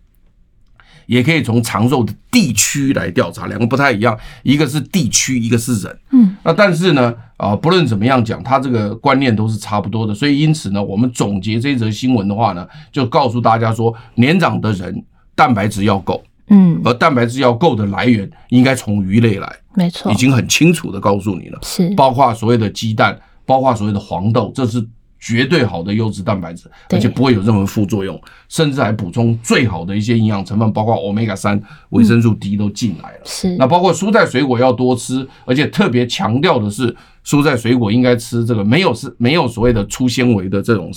[1.12, 6.00] 也可以从长寿的地区来调查，两个不太一样，一个是地区，一个是人。
[6.12, 15.04] 嗯，那但是呢，啊，不论怎么样讲，它这个观念都是差不多的，所以因此呢，我们总结这则新闻的话呢，就告诉大家说，年长的人
[15.36, 21.90] 蛋白质要够，嗯，而蛋白质要够的来源应该从鱼类来，没错，已经很清楚的告诉你了，是。
[21.96, 24.88] 包括所谓的鸡蛋，包括所谓的黄豆，这是。
[25.22, 33.20] 绝对好的优质蛋白质，而且不会有任何副作用，甚至还补充最好的一些营养成分，包括欧米伽三、维生素 D 都进来了。
[33.24, 40.92] 是，那包括蔬菜水果要多吃，而且特别强调的是，蔬菜水果应该吃这个没有是没有所谓的粗纤维的这种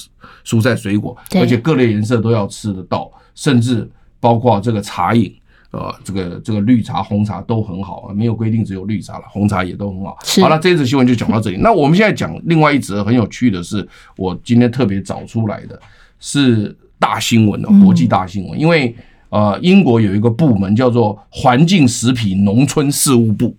[0.45, 3.87] 蔬菜水果，而且各类颜色都要吃得到，甚至
[4.19, 5.31] 包括这个茶饮。
[5.75, 10.17] 呃，这个这个绿茶、红茶都很好啊，没有规定只有绿茶了，红茶也都很好。
[10.41, 11.57] 好了，这一则新闻就讲到这里。
[11.57, 15.77] 那我们现在讲另外一则很有趣的是，我今天特别找出来的
[16.21, 18.59] 是大新闻哦，国际大新闻。
[18.59, 18.95] 因为
[19.31, 23.53] 呃，英国有一个部门叫做环境、食品、农村事务部，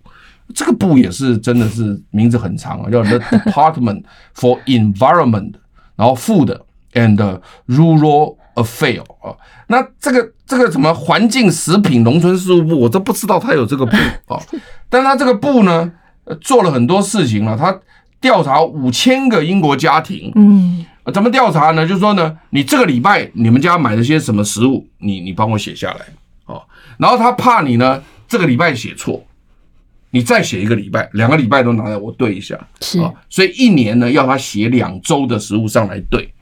[0.54, 5.52] 这个部也是真的是名字很长啊，叫 The Department for Environment，
[5.94, 6.58] 然后 Food
[6.94, 9.36] and Rural Affairs 啊。
[9.68, 14.40] 那这个这个什么环境、食品、农村事务部，我都不知道他有这个部啊。
[14.88, 15.92] 但他这个部呢，
[16.40, 17.56] 做了很多事情了。
[17.56, 17.76] 他
[18.20, 21.86] 调查五千个英国家庭，嗯，怎么调查呢？
[21.86, 26.06] 就是说呢，你这个礼拜你们家买了些什么食物，你你帮我写下来
[26.46, 26.62] 哦。
[26.98, 29.24] 然后他怕你呢这个礼拜写错，
[30.10, 33.12] 你再写一个礼拜，两个礼拜都拿来我对一下，是啊。
[33.28, 36.32] 所以一年呢要他写两周的食物上来对。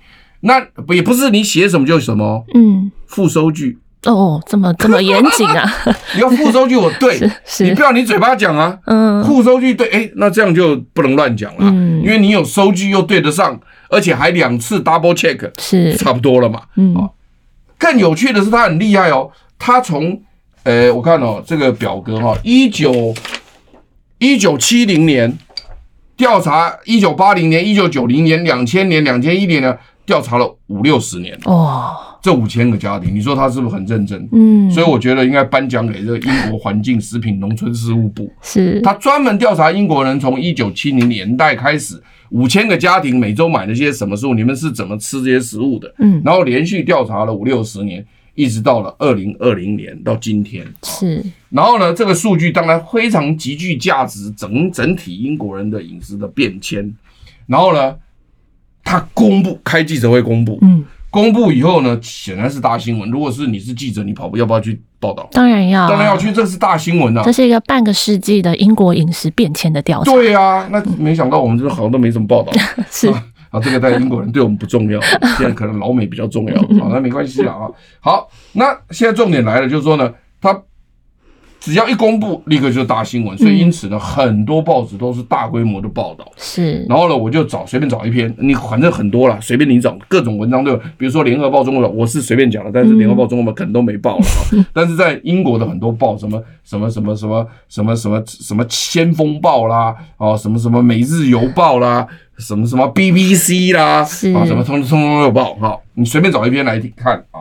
[0.45, 5.65] 那也不是你写什么就什么，嗯，附收据哦，这么这么严谨啊！
[6.15, 7.19] 你要附收据我对，
[7.61, 15.97] 你不要你嘴巴讲啊，嗯，附收据对，哎，那这样就不能乱讲了，嗯，因为你有收据又对得上，而且还两次 double check，是。
[15.97, 17.09] 差不多了嘛，嗯，
[17.79, 20.21] 更有趣的是他很厉害哦，他从，
[20.65, 23.15] 呃，我看哦这个表格哈，一九
[24.19, 25.39] 一九七零年
[26.19, 29.75] 调查，一九八零年、一九九零年、两千年、两千一年呢。
[30.07, 34.29] 调查了五六十年哦，这五千个家庭，你说他是不是很认真？
[34.33, 38.31] 嗯，所以我觉得应该颁奖给这个英国环境、食品、农村事务部。
[38.43, 45.95] 是，他专门调查英国人从一九七零年代开始，五千个家庭每周买了些什么食物，你们是怎么吃这些食物的？
[45.99, 50.67] 嗯，然后连续调查了五六十年，一直到了二零二零年到今天。
[50.83, 56.95] 是，然后呢，这个数据当然非常极具价值，整整体英国人的饮食的变迁。
[57.47, 57.95] 然后呢，
[58.85, 63.11] 他公布开记者会公布，嗯，公布以后呢，显然是大新闻。
[63.11, 65.27] 如果是你是记者，你跑步要不要去报道？
[65.33, 67.23] 当然要，当然要去，这是大新闻啊！
[67.25, 70.13] 这是一个半个世纪的英国饮食变迁的调查。
[70.13, 72.53] 对啊，那没想到我们这好像都没什么报道。
[72.91, 75.01] 是啊，啊，这个在英国人对我们不重要，
[75.39, 76.61] 现在可能老美比较重要。
[76.79, 77.71] 好，那没关系了啊。
[78.01, 80.61] 好，那现在重点来了，就是说呢，他。
[81.65, 86.31] 只要一公布，立刻就是大新闻，所以因此呢，很多报纸都是大规模的报道。
[86.37, 90.77] 是，然后呢，我就找随便找一篇，你反正很多了，随便你找各种文章都有。
[90.99, 94.25] 比如说《联合报》中国版，我是随便讲的，但是《联合报》中国版可能都没报了。
[94.75, 105.55] 但是在英国的很多报，什么什么什么什么什么什么什么《先锋报》啦，哦，什么什么《每日邮报》啦，什么什么 BBC 啦，啊，什么通通通都有报。
[105.55, 107.41] 哈，你随便找一篇来看啊，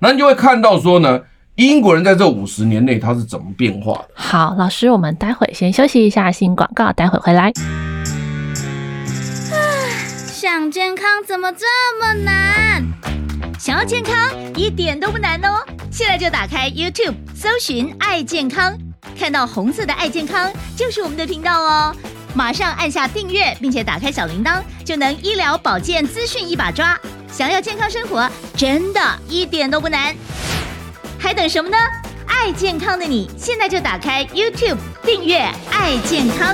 [0.00, 1.22] 那你就会看到说呢。
[1.56, 4.08] 英国人在这五十年内他是怎么变化的？
[4.14, 7.52] 好，老师，我们待会先休息一下，新广告，待会回来。
[10.32, 11.66] 想健康怎么这
[12.00, 12.82] 么难？
[13.58, 14.14] 想要健康
[14.56, 15.62] 一点都不难哦！
[15.90, 18.74] 现在就打开 YouTube，搜寻“爱健康”，
[19.18, 21.94] 看到红色的“爱健康”就是我们的频道哦。
[22.34, 26.98] 马上按下订阅，并且打开小铃铛，就能医疗保健资讯一把抓。
[27.30, 30.14] 想要健康生活，真的一点都不难。
[31.22, 31.76] 还等什么呢？
[32.26, 35.38] 爱健康的你，现在就打开 YouTube 订阅
[35.70, 36.52] “爱健康”。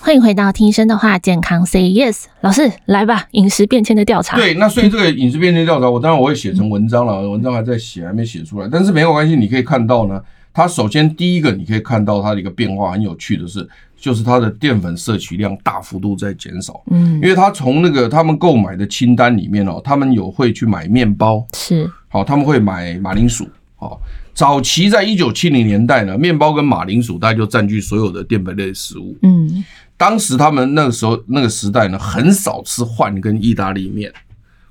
[0.00, 3.26] 欢迎回到听医生的话，健康 Say Yes，老师来吧。
[3.30, 9.34] 饮食变迁的调查，对，那所以这个饮食变迁调查，我当然我会写成文章了，文章还在写，还没写出来，但是没有关系。
[9.34, 10.20] 你可以看到呢，
[10.52, 16.82] 它首先第一个你可以看到它的一个变化，很有趣的是，就是它的淀粉摄取量大幅度在减少。
[16.90, 23.48] 嗯，因为它从那个他们购买的清单里面哦，他们有会去买面包，是好，他们会买马铃薯。
[23.82, 23.98] 哦，
[24.32, 29.16] 早期在一九七零年代呢，面包跟马铃薯大概就占据所有的淀粉类食物。
[29.22, 29.64] 嗯，
[29.96, 34.12] 当时他们那个时候那个时代呢，很少吃饭跟意大利面，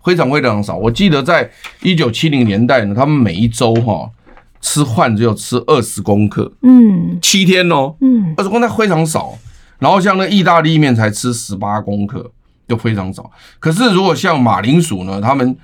[0.04, 0.78] 非常非常少。
[0.78, 1.50] 我记得在
[1.82, 4.10] 一九七零年代呢，他们每一周哈
[4.62, 9.38] 吃饭只有吃二十公克，嗯，七天哦，嗯，二十公克非常少。
[9.80, 12.32] 然后像那意大利面才吃十八公克，
[12.68, 13.30] 就非常少。
[13.60, 15.58] 可是如果像马铃薯呢，他们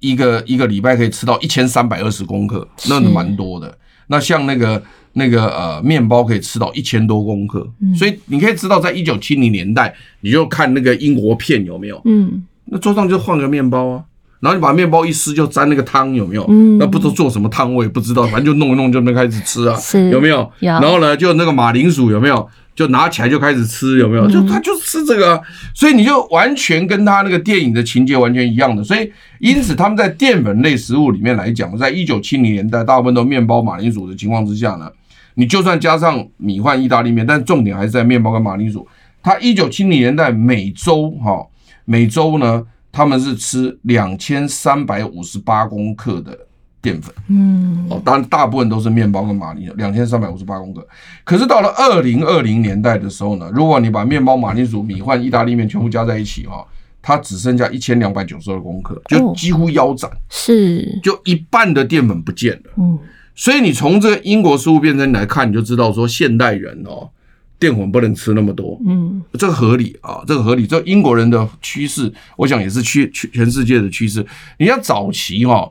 [0.00, 3.76] 一个一个礼拜可以吃到一千三百二十公克，那蛮多的。
[4.08, 12.00] 那像那个那个呃面包可以吃到一千多公克，嗯，所以你可以知道，在一九七零年代，你就看那个英国片有没有？
[12.04, 14.04] 嗯，那桌上就换个面包啊。
[14.40, 16.46] 然后你把面包一撕，就沾那个汤，有没有？
[16.48, 19.78] 嗯，那不知道做什么汤，我也不知道，反正就弄一弄就能开始吃啊，
[20.10, 20.38] 有没有？
[20.60, 20.70] 有。
[20.72, 22.48] 然后呢，就那个马铃薯有没有？
[22.74, 24.26] 就拿起来就开始吃，有没有？
[24.30, 25.38] 就他就吃这个，
[25.74, 28.82] 所以你就完全跟他那个电影的情节完全一样的。
[28.82, 34.88] 所以因此他们在淀粉类食物里面来讲，在一九七零年代，大部分都面包、马铃薯的情况之下呢，
[35.34, 38.86] 你就算加上米饭、意大利面，但重点还是在面包跟马铃薯。
[39.20, 41.44] 他一九七零年代每周哈，
[41.84, 42.64] 每周呢。
[42.92, 46.36] 他们是吃两千三百五十八公克的
[46.82, 50.84] 淀粉，嗯，哦，当然大部分都是面包跟马铃薯，两千三百五十八公克。
[51.22, 56.66] 可是到了二零二零年代的时候呢，如果你把面包、马铃薯、米饭、意大利面全部加在一起哈，
[57.02, 62.70] 它只剩下一千两百九十二公克，就几乎腰斩，是，就一半的淀粉不见了。
[62.76, 62.98] 嗯，
[63.34, 67.10] 所以你从这个英国食物变迁来看，你就知道说现代人哦。
[67.58, 70.66] 淀粉不能吃那么多，嗯，这个合理啊，这个合理。
[70.66, 74.24] 这英国人的趋势，我想也是趋全全世界的趋势。
[74.58, 75.70] 你像早期哈，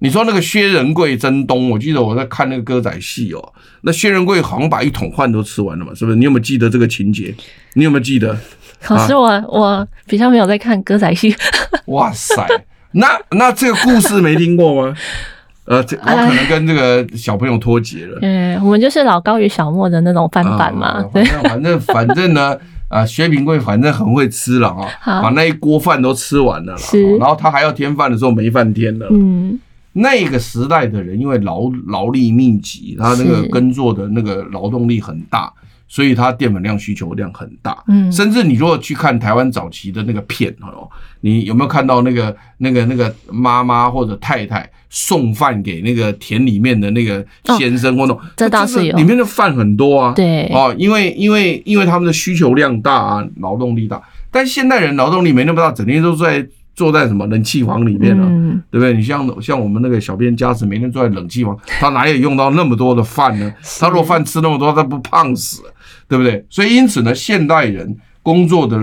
[0.00, 6.16] 你说那个薛仁贵征东，我记得我在看那个歌仔戏哦，那薛仁贵好像把一桶饭都吃完了嘛，是不是？
[6.18, 7.34] 你有没有记得这个情节？
[7.72, 8.38] 你有没有记得？
[8.82, 11.34] 可是我、啊、我比较没有在看歌仔戏。
[11.86, 12.46] 哇塞，
[12.92, 14.94] 那那这个故事没听过吗？
[15.66, 18.18] 呃，这我可能跟这个小朋友脱节了。
[18.22, 21.00] 嗯，我们就是老高与小莫的那种翻版嘛。
[21.12, 22.56] 对，反正反正呢，
[22.88, 26.78] 啊，薛平贵反正很会吃了啊，把那一锅饭都吃完了啦。
[26.78, 27.16] 是。
[27.18, 29.06] 然后他还要添饭的时候没饭添了。
[29.10, 29.60] 嗯。
[29.92, 35.52] 那个时代的人因为劳劳力密集，他那个耕作的那个劳动力很大。
[35.92, 40.88] 所以它淀粉量需求量很大，嗯，甚至你如果去看台湾早期的那个片哦，
[41.20, 47.26] 你有没有看到那个那个那个妈妈或者太太送饭给那个田里面的那个
[47.58, 54.00] 先生或者、哦、这倒是有，里面的饭很多啊，对，哦，因为因为因为他们的需求量大啊，劳动力大，
[54.30, 58.94] 但现代人劳动力没那么大，整天都在坐在什么冷气房里面了、啊，嗯、对不对？
[58.94, 63.52] 你像像我们那个小编家子，每天坐在冷气房，他哪有用到那么多的饭呢？
[63.80, 65.62] 他如果饭吃那么多，他不胖死？
[66.10, 66.44] 对不对？
[66.50, 68.76] 所以因此呢，现代人工作的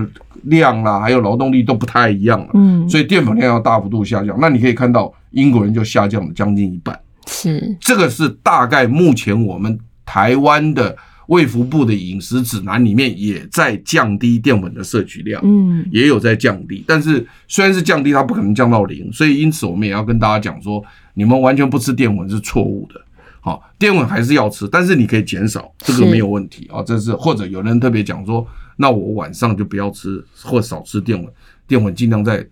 [0.44, 2.48] 量啊，还有劳动力都不太一样了。
[2.54, 4.38] 嗯，所以淀粉量要大幅度下降。
[4.40, 6.98] 那你可以看到，英国人就下降了将近一半。
[7.28, 10.96] 是，这个是大概目前我们台湾的
[11.28, 15.42] 卫福部的饮食指南里面也在降低淀粉的摄取量。
[15.44, 19.12] 嗯，也有在降低，但是虽然是降低，它不可能降到零。
[19.12, 20.82] 所以因此，我们也要跟大家讲说，
[21.13, 23.02] 你们完全不吃淀粉是错误的。
[23.47, 26.83] 好，淀粉还是要吃，但是你可以减少，这个没有问题啊。
[26.83, 31.31] 这是或者有人特别讲说，那我晚上就不要吃或少吃淀粉，
[31.65, 32.45] 淀粉尽量在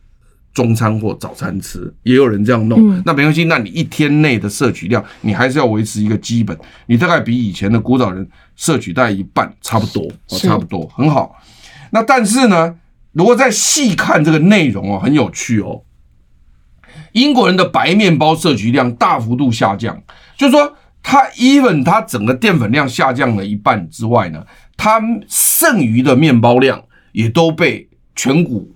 [0.53, 3.03] 中餐或早餐吃，也有人这样弄。
[3.05, 11.35] 那没关系，那你一天内的摄取量，你还是要维持一个基本，你大概比以前的古早人摄取大概一半，差不多，差不多，很好。
[11.91, 12.73] 那但是呢，
[13.11, 15.81] 如果再细看这个内容哦，很有趣哦。
[17.11, 20.01] 英国人的白面包摄取量大幅度下降，
[20.37, 20.73] 就是说。
[21.07, 24.43] 它 even 它整个淀粉量下降了一半之外呢，
[24.75, 28.73] 它剩余的面包量也都被全谷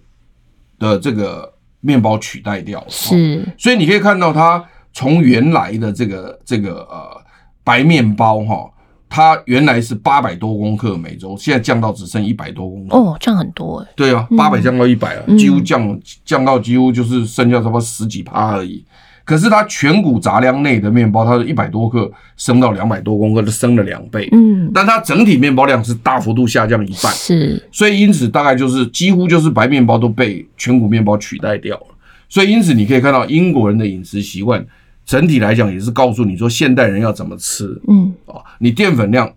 [0.77, 2.85] 的这个面包取代掉了。
[2.87, 4.63] 是，所以你可以看到它
[4.93, 7.19] 从原来的这个这个呃
[7.63, 8.69] 白面包哈，
[9.09, 12.95] 它原来是八百多公克每周，现在降到只剩一百多公克。
[12.95, 13.87] 哦，降很多哎。
[13.95, 18.85] 对啊，八百降到一百了，几乎降降到几乎就是剩下差不多十几趴而已。
[19.29, 24.27] 可是它全谷杂粮内的面包，它是一百多克升到两百多公克，就升了两倍。
[24.31, 27.13] 嗯，但它整体面包量是大幅度下降一半。
[27.13, 31.85] 是，所以因此大概就是几乎就是白面包都被全谷面包取代掉了。
[32.27, 34.65] 所以因此你可以看到英国人的饮食习惯，
[35.05, 37.79] 整体来讲也是告诉你说现代人要怎么吃。
[37.87, 39.31] 嗯，啊，你淀粉量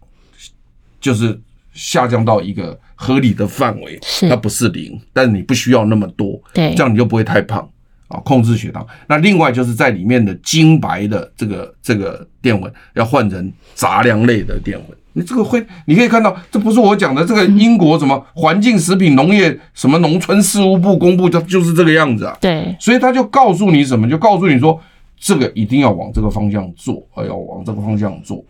[1.03, 1.39] 就是
[1.75, 7.69] 下降到一个合理的范围，它不是零，但是你不需要那么多，对，这样你就不会太胖。
[8.13, 8.87] 啊，控制血糖。
[9.07, 14.97] 那另外就是在里面的精白的这个这个淀粉要换成杂粮类的淀粉。
[15.15, 22.37] 你这个会，你可以看到，这不是我讲的，这个英国什么环境食品农业什么农村事务部公布的，就是这个样子啊。
[22.41, 24.81] 对，所以他就告诉你什么，就告诉你说，
[25.19, 28.45] 这个一定要往这个方向做，要往这个方向做。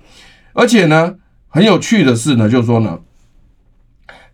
[0.53, 1.15] 而且呢，
[1.49, 2.99] 很有趣的是呢，就是说呢。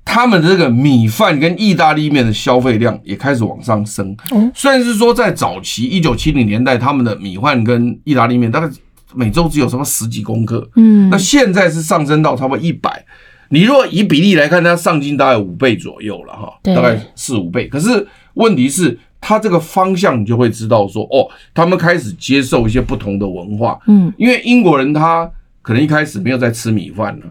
[0.09, 4.17] 他们的这个米饭跟意大利面的消费量也开始往上升。
[4.55, 8.75] 虽然是说在早期一九七零年代，他们的米饭跟意大利面大概
[9.15, 13.05] 每周只有什么十几公克，嗯，那现在是上升到差不多一百。
[13.51, 17.69] 你如果以比例来看，它上进大概五倍左右了哈，大概四五倍。
[17.69, 23.79] 可是问题是，它这个方向你就会知道说，哦，他们开始接受一些不同的文化。
[23.87, 25.31] 嗯，因为英国人他
[25.61, 27.27] 可能一开始没有在吃米饭呢。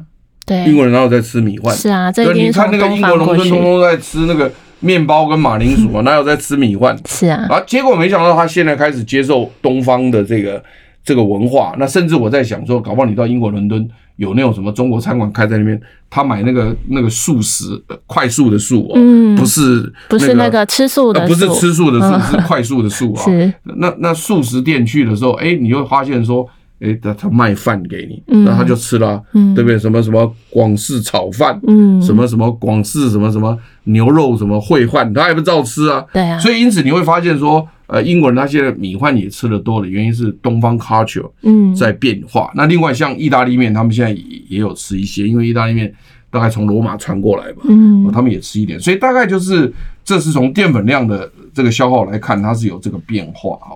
[0.48, 1.76] 对，英国人哪有在吃米饭？
[1.76, 6.98] 是啊，你看那个英国农村通通在吃那个面包跟马铃薯啊， 哪有在吃米饭？
[7.06, 10.64] 是啊，啊，结果没想到他现在开始接受东方的这个
[11.04, 11.76] 这个文化。
[11.78, 13.86] 那甚至我在想说，搞不好你到英国伦敦
[14.16, 15.78] 有那种什么中国餐馆开在那边，
[16.10, 17.66] 他买那个那个素食
[18.06, 23.22] 快速的素哦，嗯，不是不是那个吃素的，不是吃素的素，是快速的素啊。
[23.28, 26.48] 是，那那素食店去的时候，哎，你会发现说。
[26.80, 29.22] 哎，他他卖饭给你，那他就吃了，
[29.56, 29.80] 对不对？
[29.80, 36.06] 什么什么广式炒饭，嗯，什么什么广式什么什么牛肉什么烩饭，他还不照吃啊？
[36.14, 36.38] 对啊。
[36.38, 42.52] 所以因此你会发现说，呃，英国人他现在米饭也吃的多的原因是东方 culture 嗯在变化。
[42.54, 45.92] 那另外像意大利面，他们现在也也有吃一些，因为意大利面
[46.30, 48.80] 大概从罗马传过来嘛，嗯，他们也吃一点。
[48.80, 49.74] 所以大概就是
[50.04, 53.76] 这是从淀粉量的这个消耗来看，它是有这个变化哈。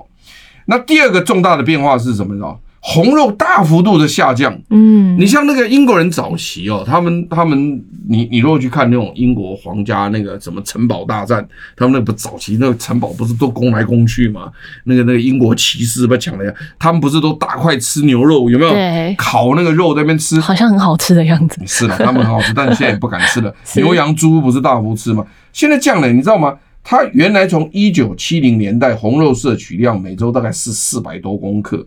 [0.66, 2.46] 那第二个重大的变化是什么呢？
[2.84, 7.80] 红肉大幅度的下降，嗯，你像那个英国人早期哦，他们他们，
[8.10, 14.52] 你你如果去看那种英国皇家那个什么城堡大战，他们那不早期那个城堡不是都攻来攻去吗？
[14.86, 18.74] 那个那个英国骑士不抢了呀，他们不是都大块吃牛肉，有没有？
[19.16, 21.62] 烤那个肉在那边吃，好像很好吃的样子。
[21.68, 23.54] 是的，他们很好吃， 但是现在也不敢吃了。
[23.76, 25.24] 牛羊猪不是大幅吃吗？
[25.54, 26.58] 现在降了，你知道吗？
[26.84, 31.86] 它原来从一九七零年代红肉摄取量每周大概是四百多公克。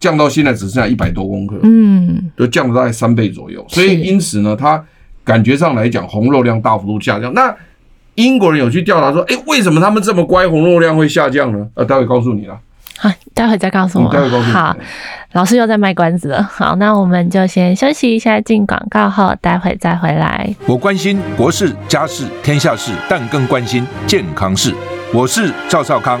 [0.00, 4.82] 降到现在只剩下一百多公克，嗯，就降了大概三倍左右，所以因此呢，它
[5.22, 7.32] 感觉上来讲，红肉量大幅度下降。
[7.34, 7.54] 那
[8.14, 11.68] 英国人有去调查说，哎，为什么他们这么乖，红肉量会下降呢？
[11.74, 12.58] 呃，待会告诉你了。
[12.98, 14.12] 好，待会再告诉我。
[14.12, 14.52] 待会告诉你。
[14.52, 14.76] 好，
[15.32, 16.42] 老师又在卖关子了。
[16.42, 20.54] 好，那我们就先休息一下，进广告后，待会再回来。
[20.66, 24.74] 我关心国事、家事、天下事，但更关心健康事。
[25.14, 26.20] 我是赵少康，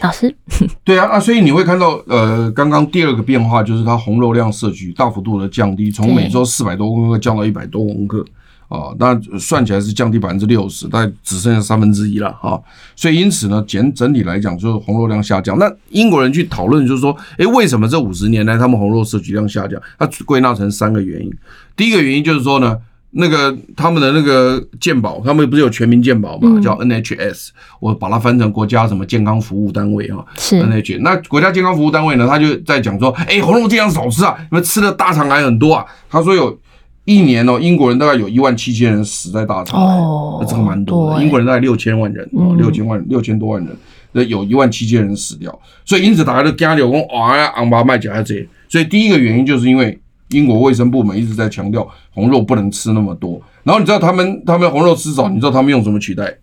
[0.00, 0.32] 老师，
[0.84, 8.24] 对啊，那所以你会看到，呃，刚刚第二个变化就是它红肉量摄取大幅度的降低，从每周四百多公克降到一百多公克
[8.68, 12.60] 啊，那算起来是降低百分之六十，但只剩下三分之一了哈。
[12.94, 15.58] 所以因此呢，整整体来讲就是红肉量下降。
[15.58, 19.80] 那英国人去讨论就是说，诶，为什么这五十年来他们红肉摄取量下降？
[19.98, 21.32] 它归纳成三个原因。
[21.74, 22.78] 第一个原因就是说呢。
[23.10, 27.48] 那个他们的那个健保，他们不是有全民健保嘛，叫 NHS，
[27.80, 31.00] 我把它翻成国家什么健康服务单位啊，是 NHS。
[31.00, 35.84] 那国家健康服务单位呢，他就在讲说，哎，红肉尽量少吃啊，你们吃的大肠癌很多啊。
[36.10, 36.56] 他说有
[37.06, 41.22] 一年哦，英国人大概有一万七千人死在大肠癌，哦，这个蛮多的。
[41.22, 42.28] 英国人大概六千万人，
[42.58, 43.74] 六千万六千多万人，
[44.12, 48.46] 那有一万七千人死掉，所以因此大家都加油讲，哇呀，昂巴麦加这些。
[48.68, 49.98] 所以第一个原因就是因为。
[50.30, 56.36] 英国卫生部门一直在强调红肉不能吃那么多，然后你知道他们他们红肉吃少，你知道他们用什么取代？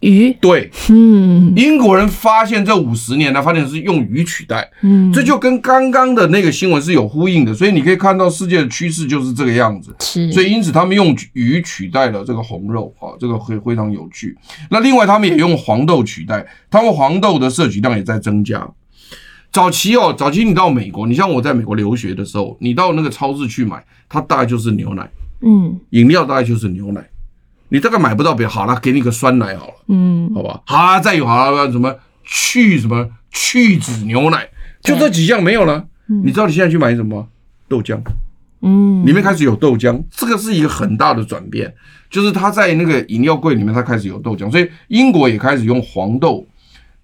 [0.00, 0.32] 鱼。
[0.40, 14.36] 对，嗯，英国人发现这五十年来发现是用鱼取代，嗯，这就跟刚刚的那个新闻是有呼应的，所以你可以看到世界的趋势就是这个样子，是，所以因此他们用鱼取代了这个红肉啊，这个非非常有趣。
[14.70, 18.68] 那另外他们也用黄豆取代，他们黄豆的摄取量也在增加。
[19.52, 25.06] 早期哦，早期你到美国，你像我在美国留学的时候，你到那个超市去买，它大概就是牛奶，
[25.42, 27.06] 嗯，饮料大概就是牛奶，
[27.68, 31.94] 你大概买不到别，好了，给你个酸奶好了，嗯，好吧，好啊，再有好了，什么
[32.24, 34.48] 去什么去脂牛奶，
[34.80, 35.86] 就这几样没有了。
[36.06, 37.28] 你知道你现在去买什么？
[37.68, 38.00] 豆浆，
[38.62, 41.74] 嗯，里面开始有豆浆，这个是一个很大的转变，
[42.08, 46.46] 就是它在那个饮料柜里面，它开始有豆浆，所以英国也开始用黄豆。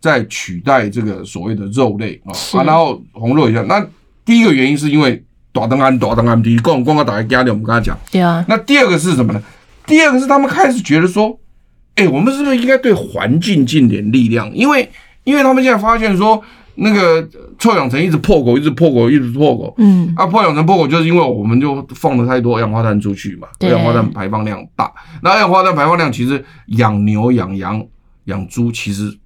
[0.00, 3.62] 在取代这个所谓的肉类啊，啊，然后红肉一下。
[3.62, 3.84] 那
[4.24, 5.20] 第一个原因是因为
[5.52, 7.98] 大肠癌，大肠癌，你光光要打开家里，我们刚才讲。
[8.12, 8.44] 对啊。
[8.48, 9.42] 那第二个是什么呢？
[9.86, 11.36] 第二个是他们开始觉得说，
[11.96, 14.54] 哎，我们是不是应该对环境尽点力量？
[14.54, 14.88] 因为，
[15.24, 16.40] 因为他们现在发现说，
[16.76, 17.28] 那个
[17.58, 19.74] 臭氧层一直破口，一直破口，一直破口。
[19.78, 20.12] 嗯。
[20.14, 24.92] 啊，破氧层破口就是因为我们就放了太多二氧化碳出去嘛，二氧化碳排放量大。
[25.22, 27.84] 那二氧化碳排放量其实养牛、养羊、
[28.26, 29.18] 养猪其实。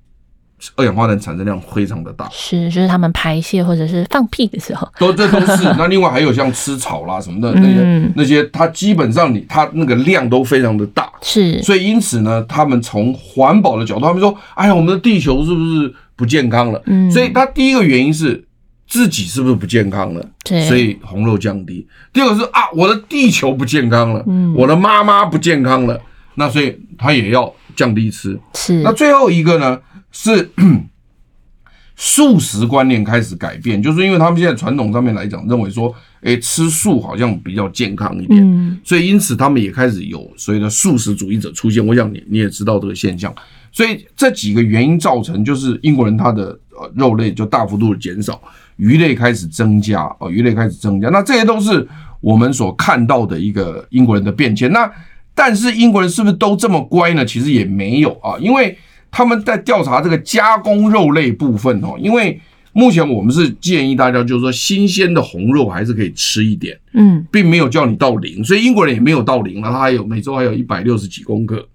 [0.76, 5.64] 二氧化碳产生量非常的大，是，就是他们排泄或者是放屁的时候，都这都是。
[5.78, 11.62] 那另外还有像吃草啦什么的那些、嗯、那些，它基本上你它那个量都非常的大，是。
[11.62, 16.80] 所以因此呢，他们从环保的角度，他们说，哎呀，我们的地球是不是不健康了？
[16.86, 17.10] 嗯。
[17.10, 18.44] 所以它第一个原因是
[18.86, 20.24] 自己是不是不健康了？
[20.44, 21.86] 对，所以红肉降低。
[22.12, 25.98] 第二个是啊，我的地球不健康了，嗯，我的妈妈不健康了，
[26.36, 28.38] 那所以他也要降低吃。
[28.54, 28.82] 是。
[28.82, 29.78] 那最后一个呢
[30.12, 30.48] 是
[31.96, 41.84] 素食观念开始改变，就是因为他们现在传统上面来讲，认为说，哎，吃素好像比较健康一点，嗯，所以因此他们也开始有所谓的素食主义者出现。
[41.84, 43.32] 我想你你也知道这个现象。
[43.70, 48.38] 所以这几个原因造成，就是英国人他的呃肉类就大幅度的减少，
[48.76, 51.08] 鱼类开始增加哦，鱼类开始增加。
[51.08, 51.86] 那这些都是
[52.20, 54.70] 我们所看到的一个英国人的变迁。
[54.72, 54.90] 那
[55.34, 57.24] 但是英国人是不是都这么乖呢？
[57.24, 58.76] 其实也没有啊，因为
[59.12, 62.40] 他们在调查这个加工肉类部分哦，因为
[62.72, 71.68] 目前我们是建议大家就是说新鲜的红肉还是可以吃一点，嗯，并没有叫你到零，所以英国人也没有到零了，他还有每周还有一百六十几公克。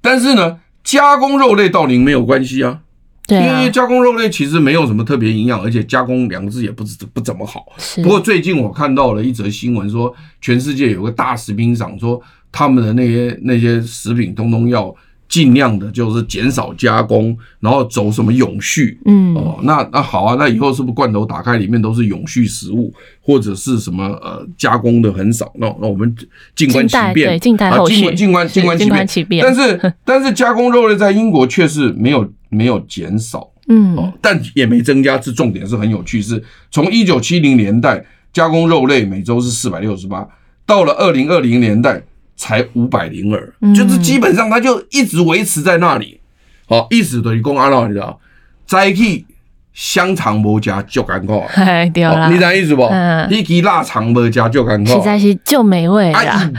[0.00, 2.82] 但是呢，加工肉类到零没有关系啊，
[3.26, 7.66] 对啊，因为加工肉类其实没有什么特别营养，而且加工两个字也不不怎么好。
[7.96, 12.22] 不过最近我看到了一则新闻，说全世界有个大食品厂说
[12.52, 14.94] 他们的那些那些食品通通要。
[15.28, 25.50] 尽量的就是减少加工，然后走什么永续，嗯哦，那那好啊，那以后是不是罐头打开里面都是永续食物，或者是什么呃加工的很少？
[25.56, 26.14] 那那我们
[26.54, 29.44] 静观其变，静待后续，静观 静观其变。
[29.44, 35.20] 但是 但是加工肉类在英国却是没有没有减少，嗯哦，但也没增加。
[35.20, 40.28] 是重点是很有趣，是从一九七零年代加工肉类每周是四百六十八，
[40.66, 42.00] 到了二零二零年代。
[42.36, 46.20] 才五百零二，就是基本上它就一直维持在那里。
[46.66, 48.18] 好、嗯，意思等于讲安怎，你知道？
[48.66, 49.26] 早起
[49.74, 52.88] 香肠无加就干苦， 哎，对啦，你知意思不？
[53.28, 56.50] 你支腊肠无加就干苦，实在是就美味啊！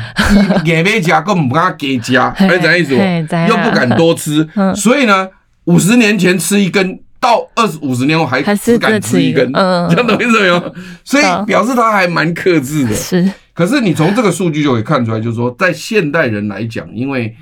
[0.66, 3.36] 硬要加， 更不敢加加，你知道意思不？
[3.50, 5.28] 又不敢多吃，所以呢，
[5.66, 10.76] 五十年前吃一根，到二十五十年后还只敢吃一根，嗯， 这样懂意思没有？
[11.04, 13.32] 所以表示他还蛮克制的，是。
[13.56, 17.36] 可是你从这个数据就可以看出来，就是说，在现代人来讲，因为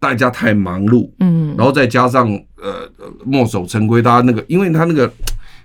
[0.00, 2.28] 大家太忙碌，嗯，然后再加上
[2.60, 2.90] 呃
[3.24, 5.08] 墨守成规，大家那个，因为他那个。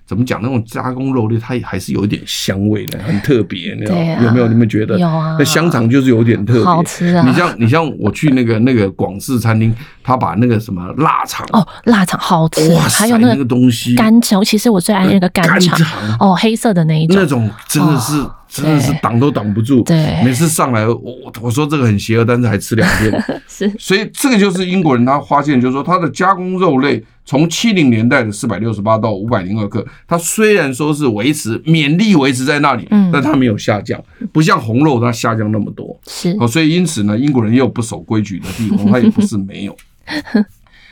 [0.07, 0.39] 怎么讲？
[0.39, 4.47] 那种加工肉类，它还是有一点香味的，很特别，你知道有没有？
[4.47, 4.99] 你们觉得？
[4.99, 5.35] 有啊。
[5.39, 7.25] 那香肠就是有点特别，好吃啊！
[7.27, 15.75] 你像你像我去那个那个广式餐厅，他把那个什么腊肠哦，腊肠好吃，还有那个东西干肠，其实我最爱那个干肠
[16.19, 18.23] 哦，黑色的那一种，那种真的是
[18.64, 19.82] 真的是挡都挡不住。
[19.84, 23.24] 对，每次上来我我说这个很邪恶，但是还吃两片。
[23.47, 27.03] 是，所以这个就是英国人他发现，就是说他的加工肉类。
[27.28, 33.99] 从七零年代的四百六十八到五百零二克，它虽然说是维持勉力维持在那里，嗯，但它没有下降，
[34.32, 39.76] 不像红肉它下降那么多，是哦，所以因此呢，英国人也有不守规矩的地方， 他也不是没有。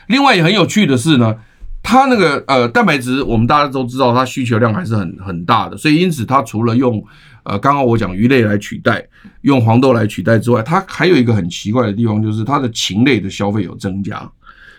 [0.08, 1.36] 另外也很有趣的是呢，
[1.84, 7.00] 它那个呃蛋白质，我们大家都知道它需求量还是很很大的，所以因此它除了用
[7.44, 9.06] 呃刚刚我讲鱼类来取代，
[9.42, 14.30] 用黄豆来取代之外，它还有一个很奇怪的地方，就是它的禽类的消费有增加，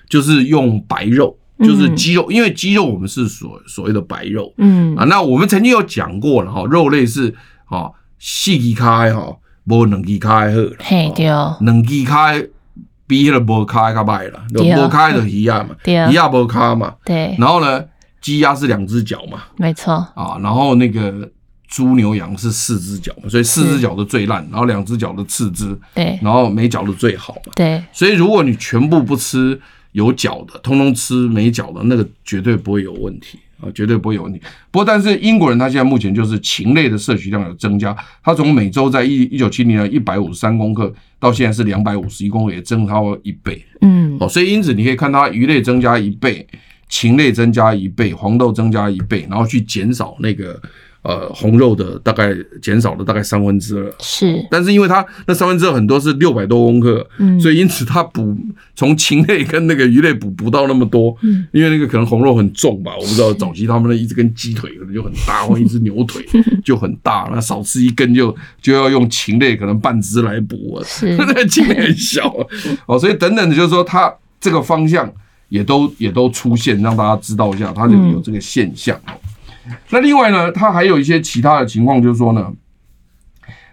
[0.08, 1.36] 就是用白肉。
[1.60, 4.96] 就是鸡肉，因为鸡肉我们是所所谓的白肉，嗯。
[4.96, 7.32] 啊，那我们曾经有讲过了哈，肉类是
[7.64, 9.36] 哈四支开哈，
[9.66, 12.44] 无两支开好，嘿对，两支开
[13.06, 17.84] 比那个无开较歹啦，无开的鱼鸭嘛，鱼鸭无开嘛，对，然后呢，
[18.20, 19.94] 鸡鸭是两只脚嘛，没错。
[20.16, 21.30] 啊，然后那个
[21.74, 29.60] 猪牛羊是四只脚嘛，所以四只脚的最烂，然后两只脚的次之，对，然后没脚的最好嘛，对，所以如果你全部不吃。
[29.94, 34.40] 有脚的，通通吃没脚的，那个绝对不会有问题啊，绝对不会有问题。
[34.72, 43.64] 不过，但是英国人他现在目前就是禽类的摄取量有增加，他从每周在一一九七零年一百五十三公克，到现在是两百五十一公克，也增超了一倍。
[43.82, 46.44] 嗯，哦，所以因此你可以看它鱼类增加一倍，
[46.88, 50.60] 禽类增加一倍，黄豆增加一倍，然后去减少那个。
[51.04, 58.34] 呃，红肉的大概减少了大概三分之二，是，但是因为它那三分之二很多是六百多公克，嗯，所以因此它补
[58.74, 66.24] 从禽类跟那个鱼类补不到那么多，嗯，因为那个可能红肉很重吧，我不知道早期他们的一只跟鸡腿可能就很大，或一只牛腿
[66.64, 72.34] 就很大，那少吃一根就就要用禽类可能半只来补，是， 那个禽类很小，
[72.88, 75.12] 哦，所以等等的，就是说它这个方向
[75.50, 78.98] 也都也都出现，让大家知道一下，它就有这个现象。
[79.90, 82.52] 那另外呢，他还有一些其他的情况，就是说呢，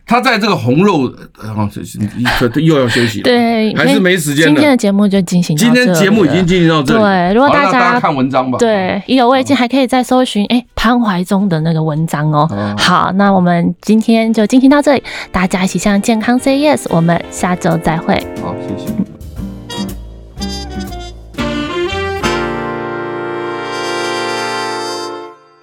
[0.06, 4.48] 他在这个红肉，呃，又要休息，对，还是没时间。
[4.48, 7.00] 今天的节目就进行到，今天节目已经进行到这里。
[7.00, 12.50] 对，如果大家，大家看文章吧，对，意犹未尽，还可以再搜寻哎潘怀宗的那个文章哦。
[12.78, 18.16] 好，那我们今天就进行到这里，大家一起向健康 say yes，我们下周再会。
[18.42, 19.21] 好，谢谢。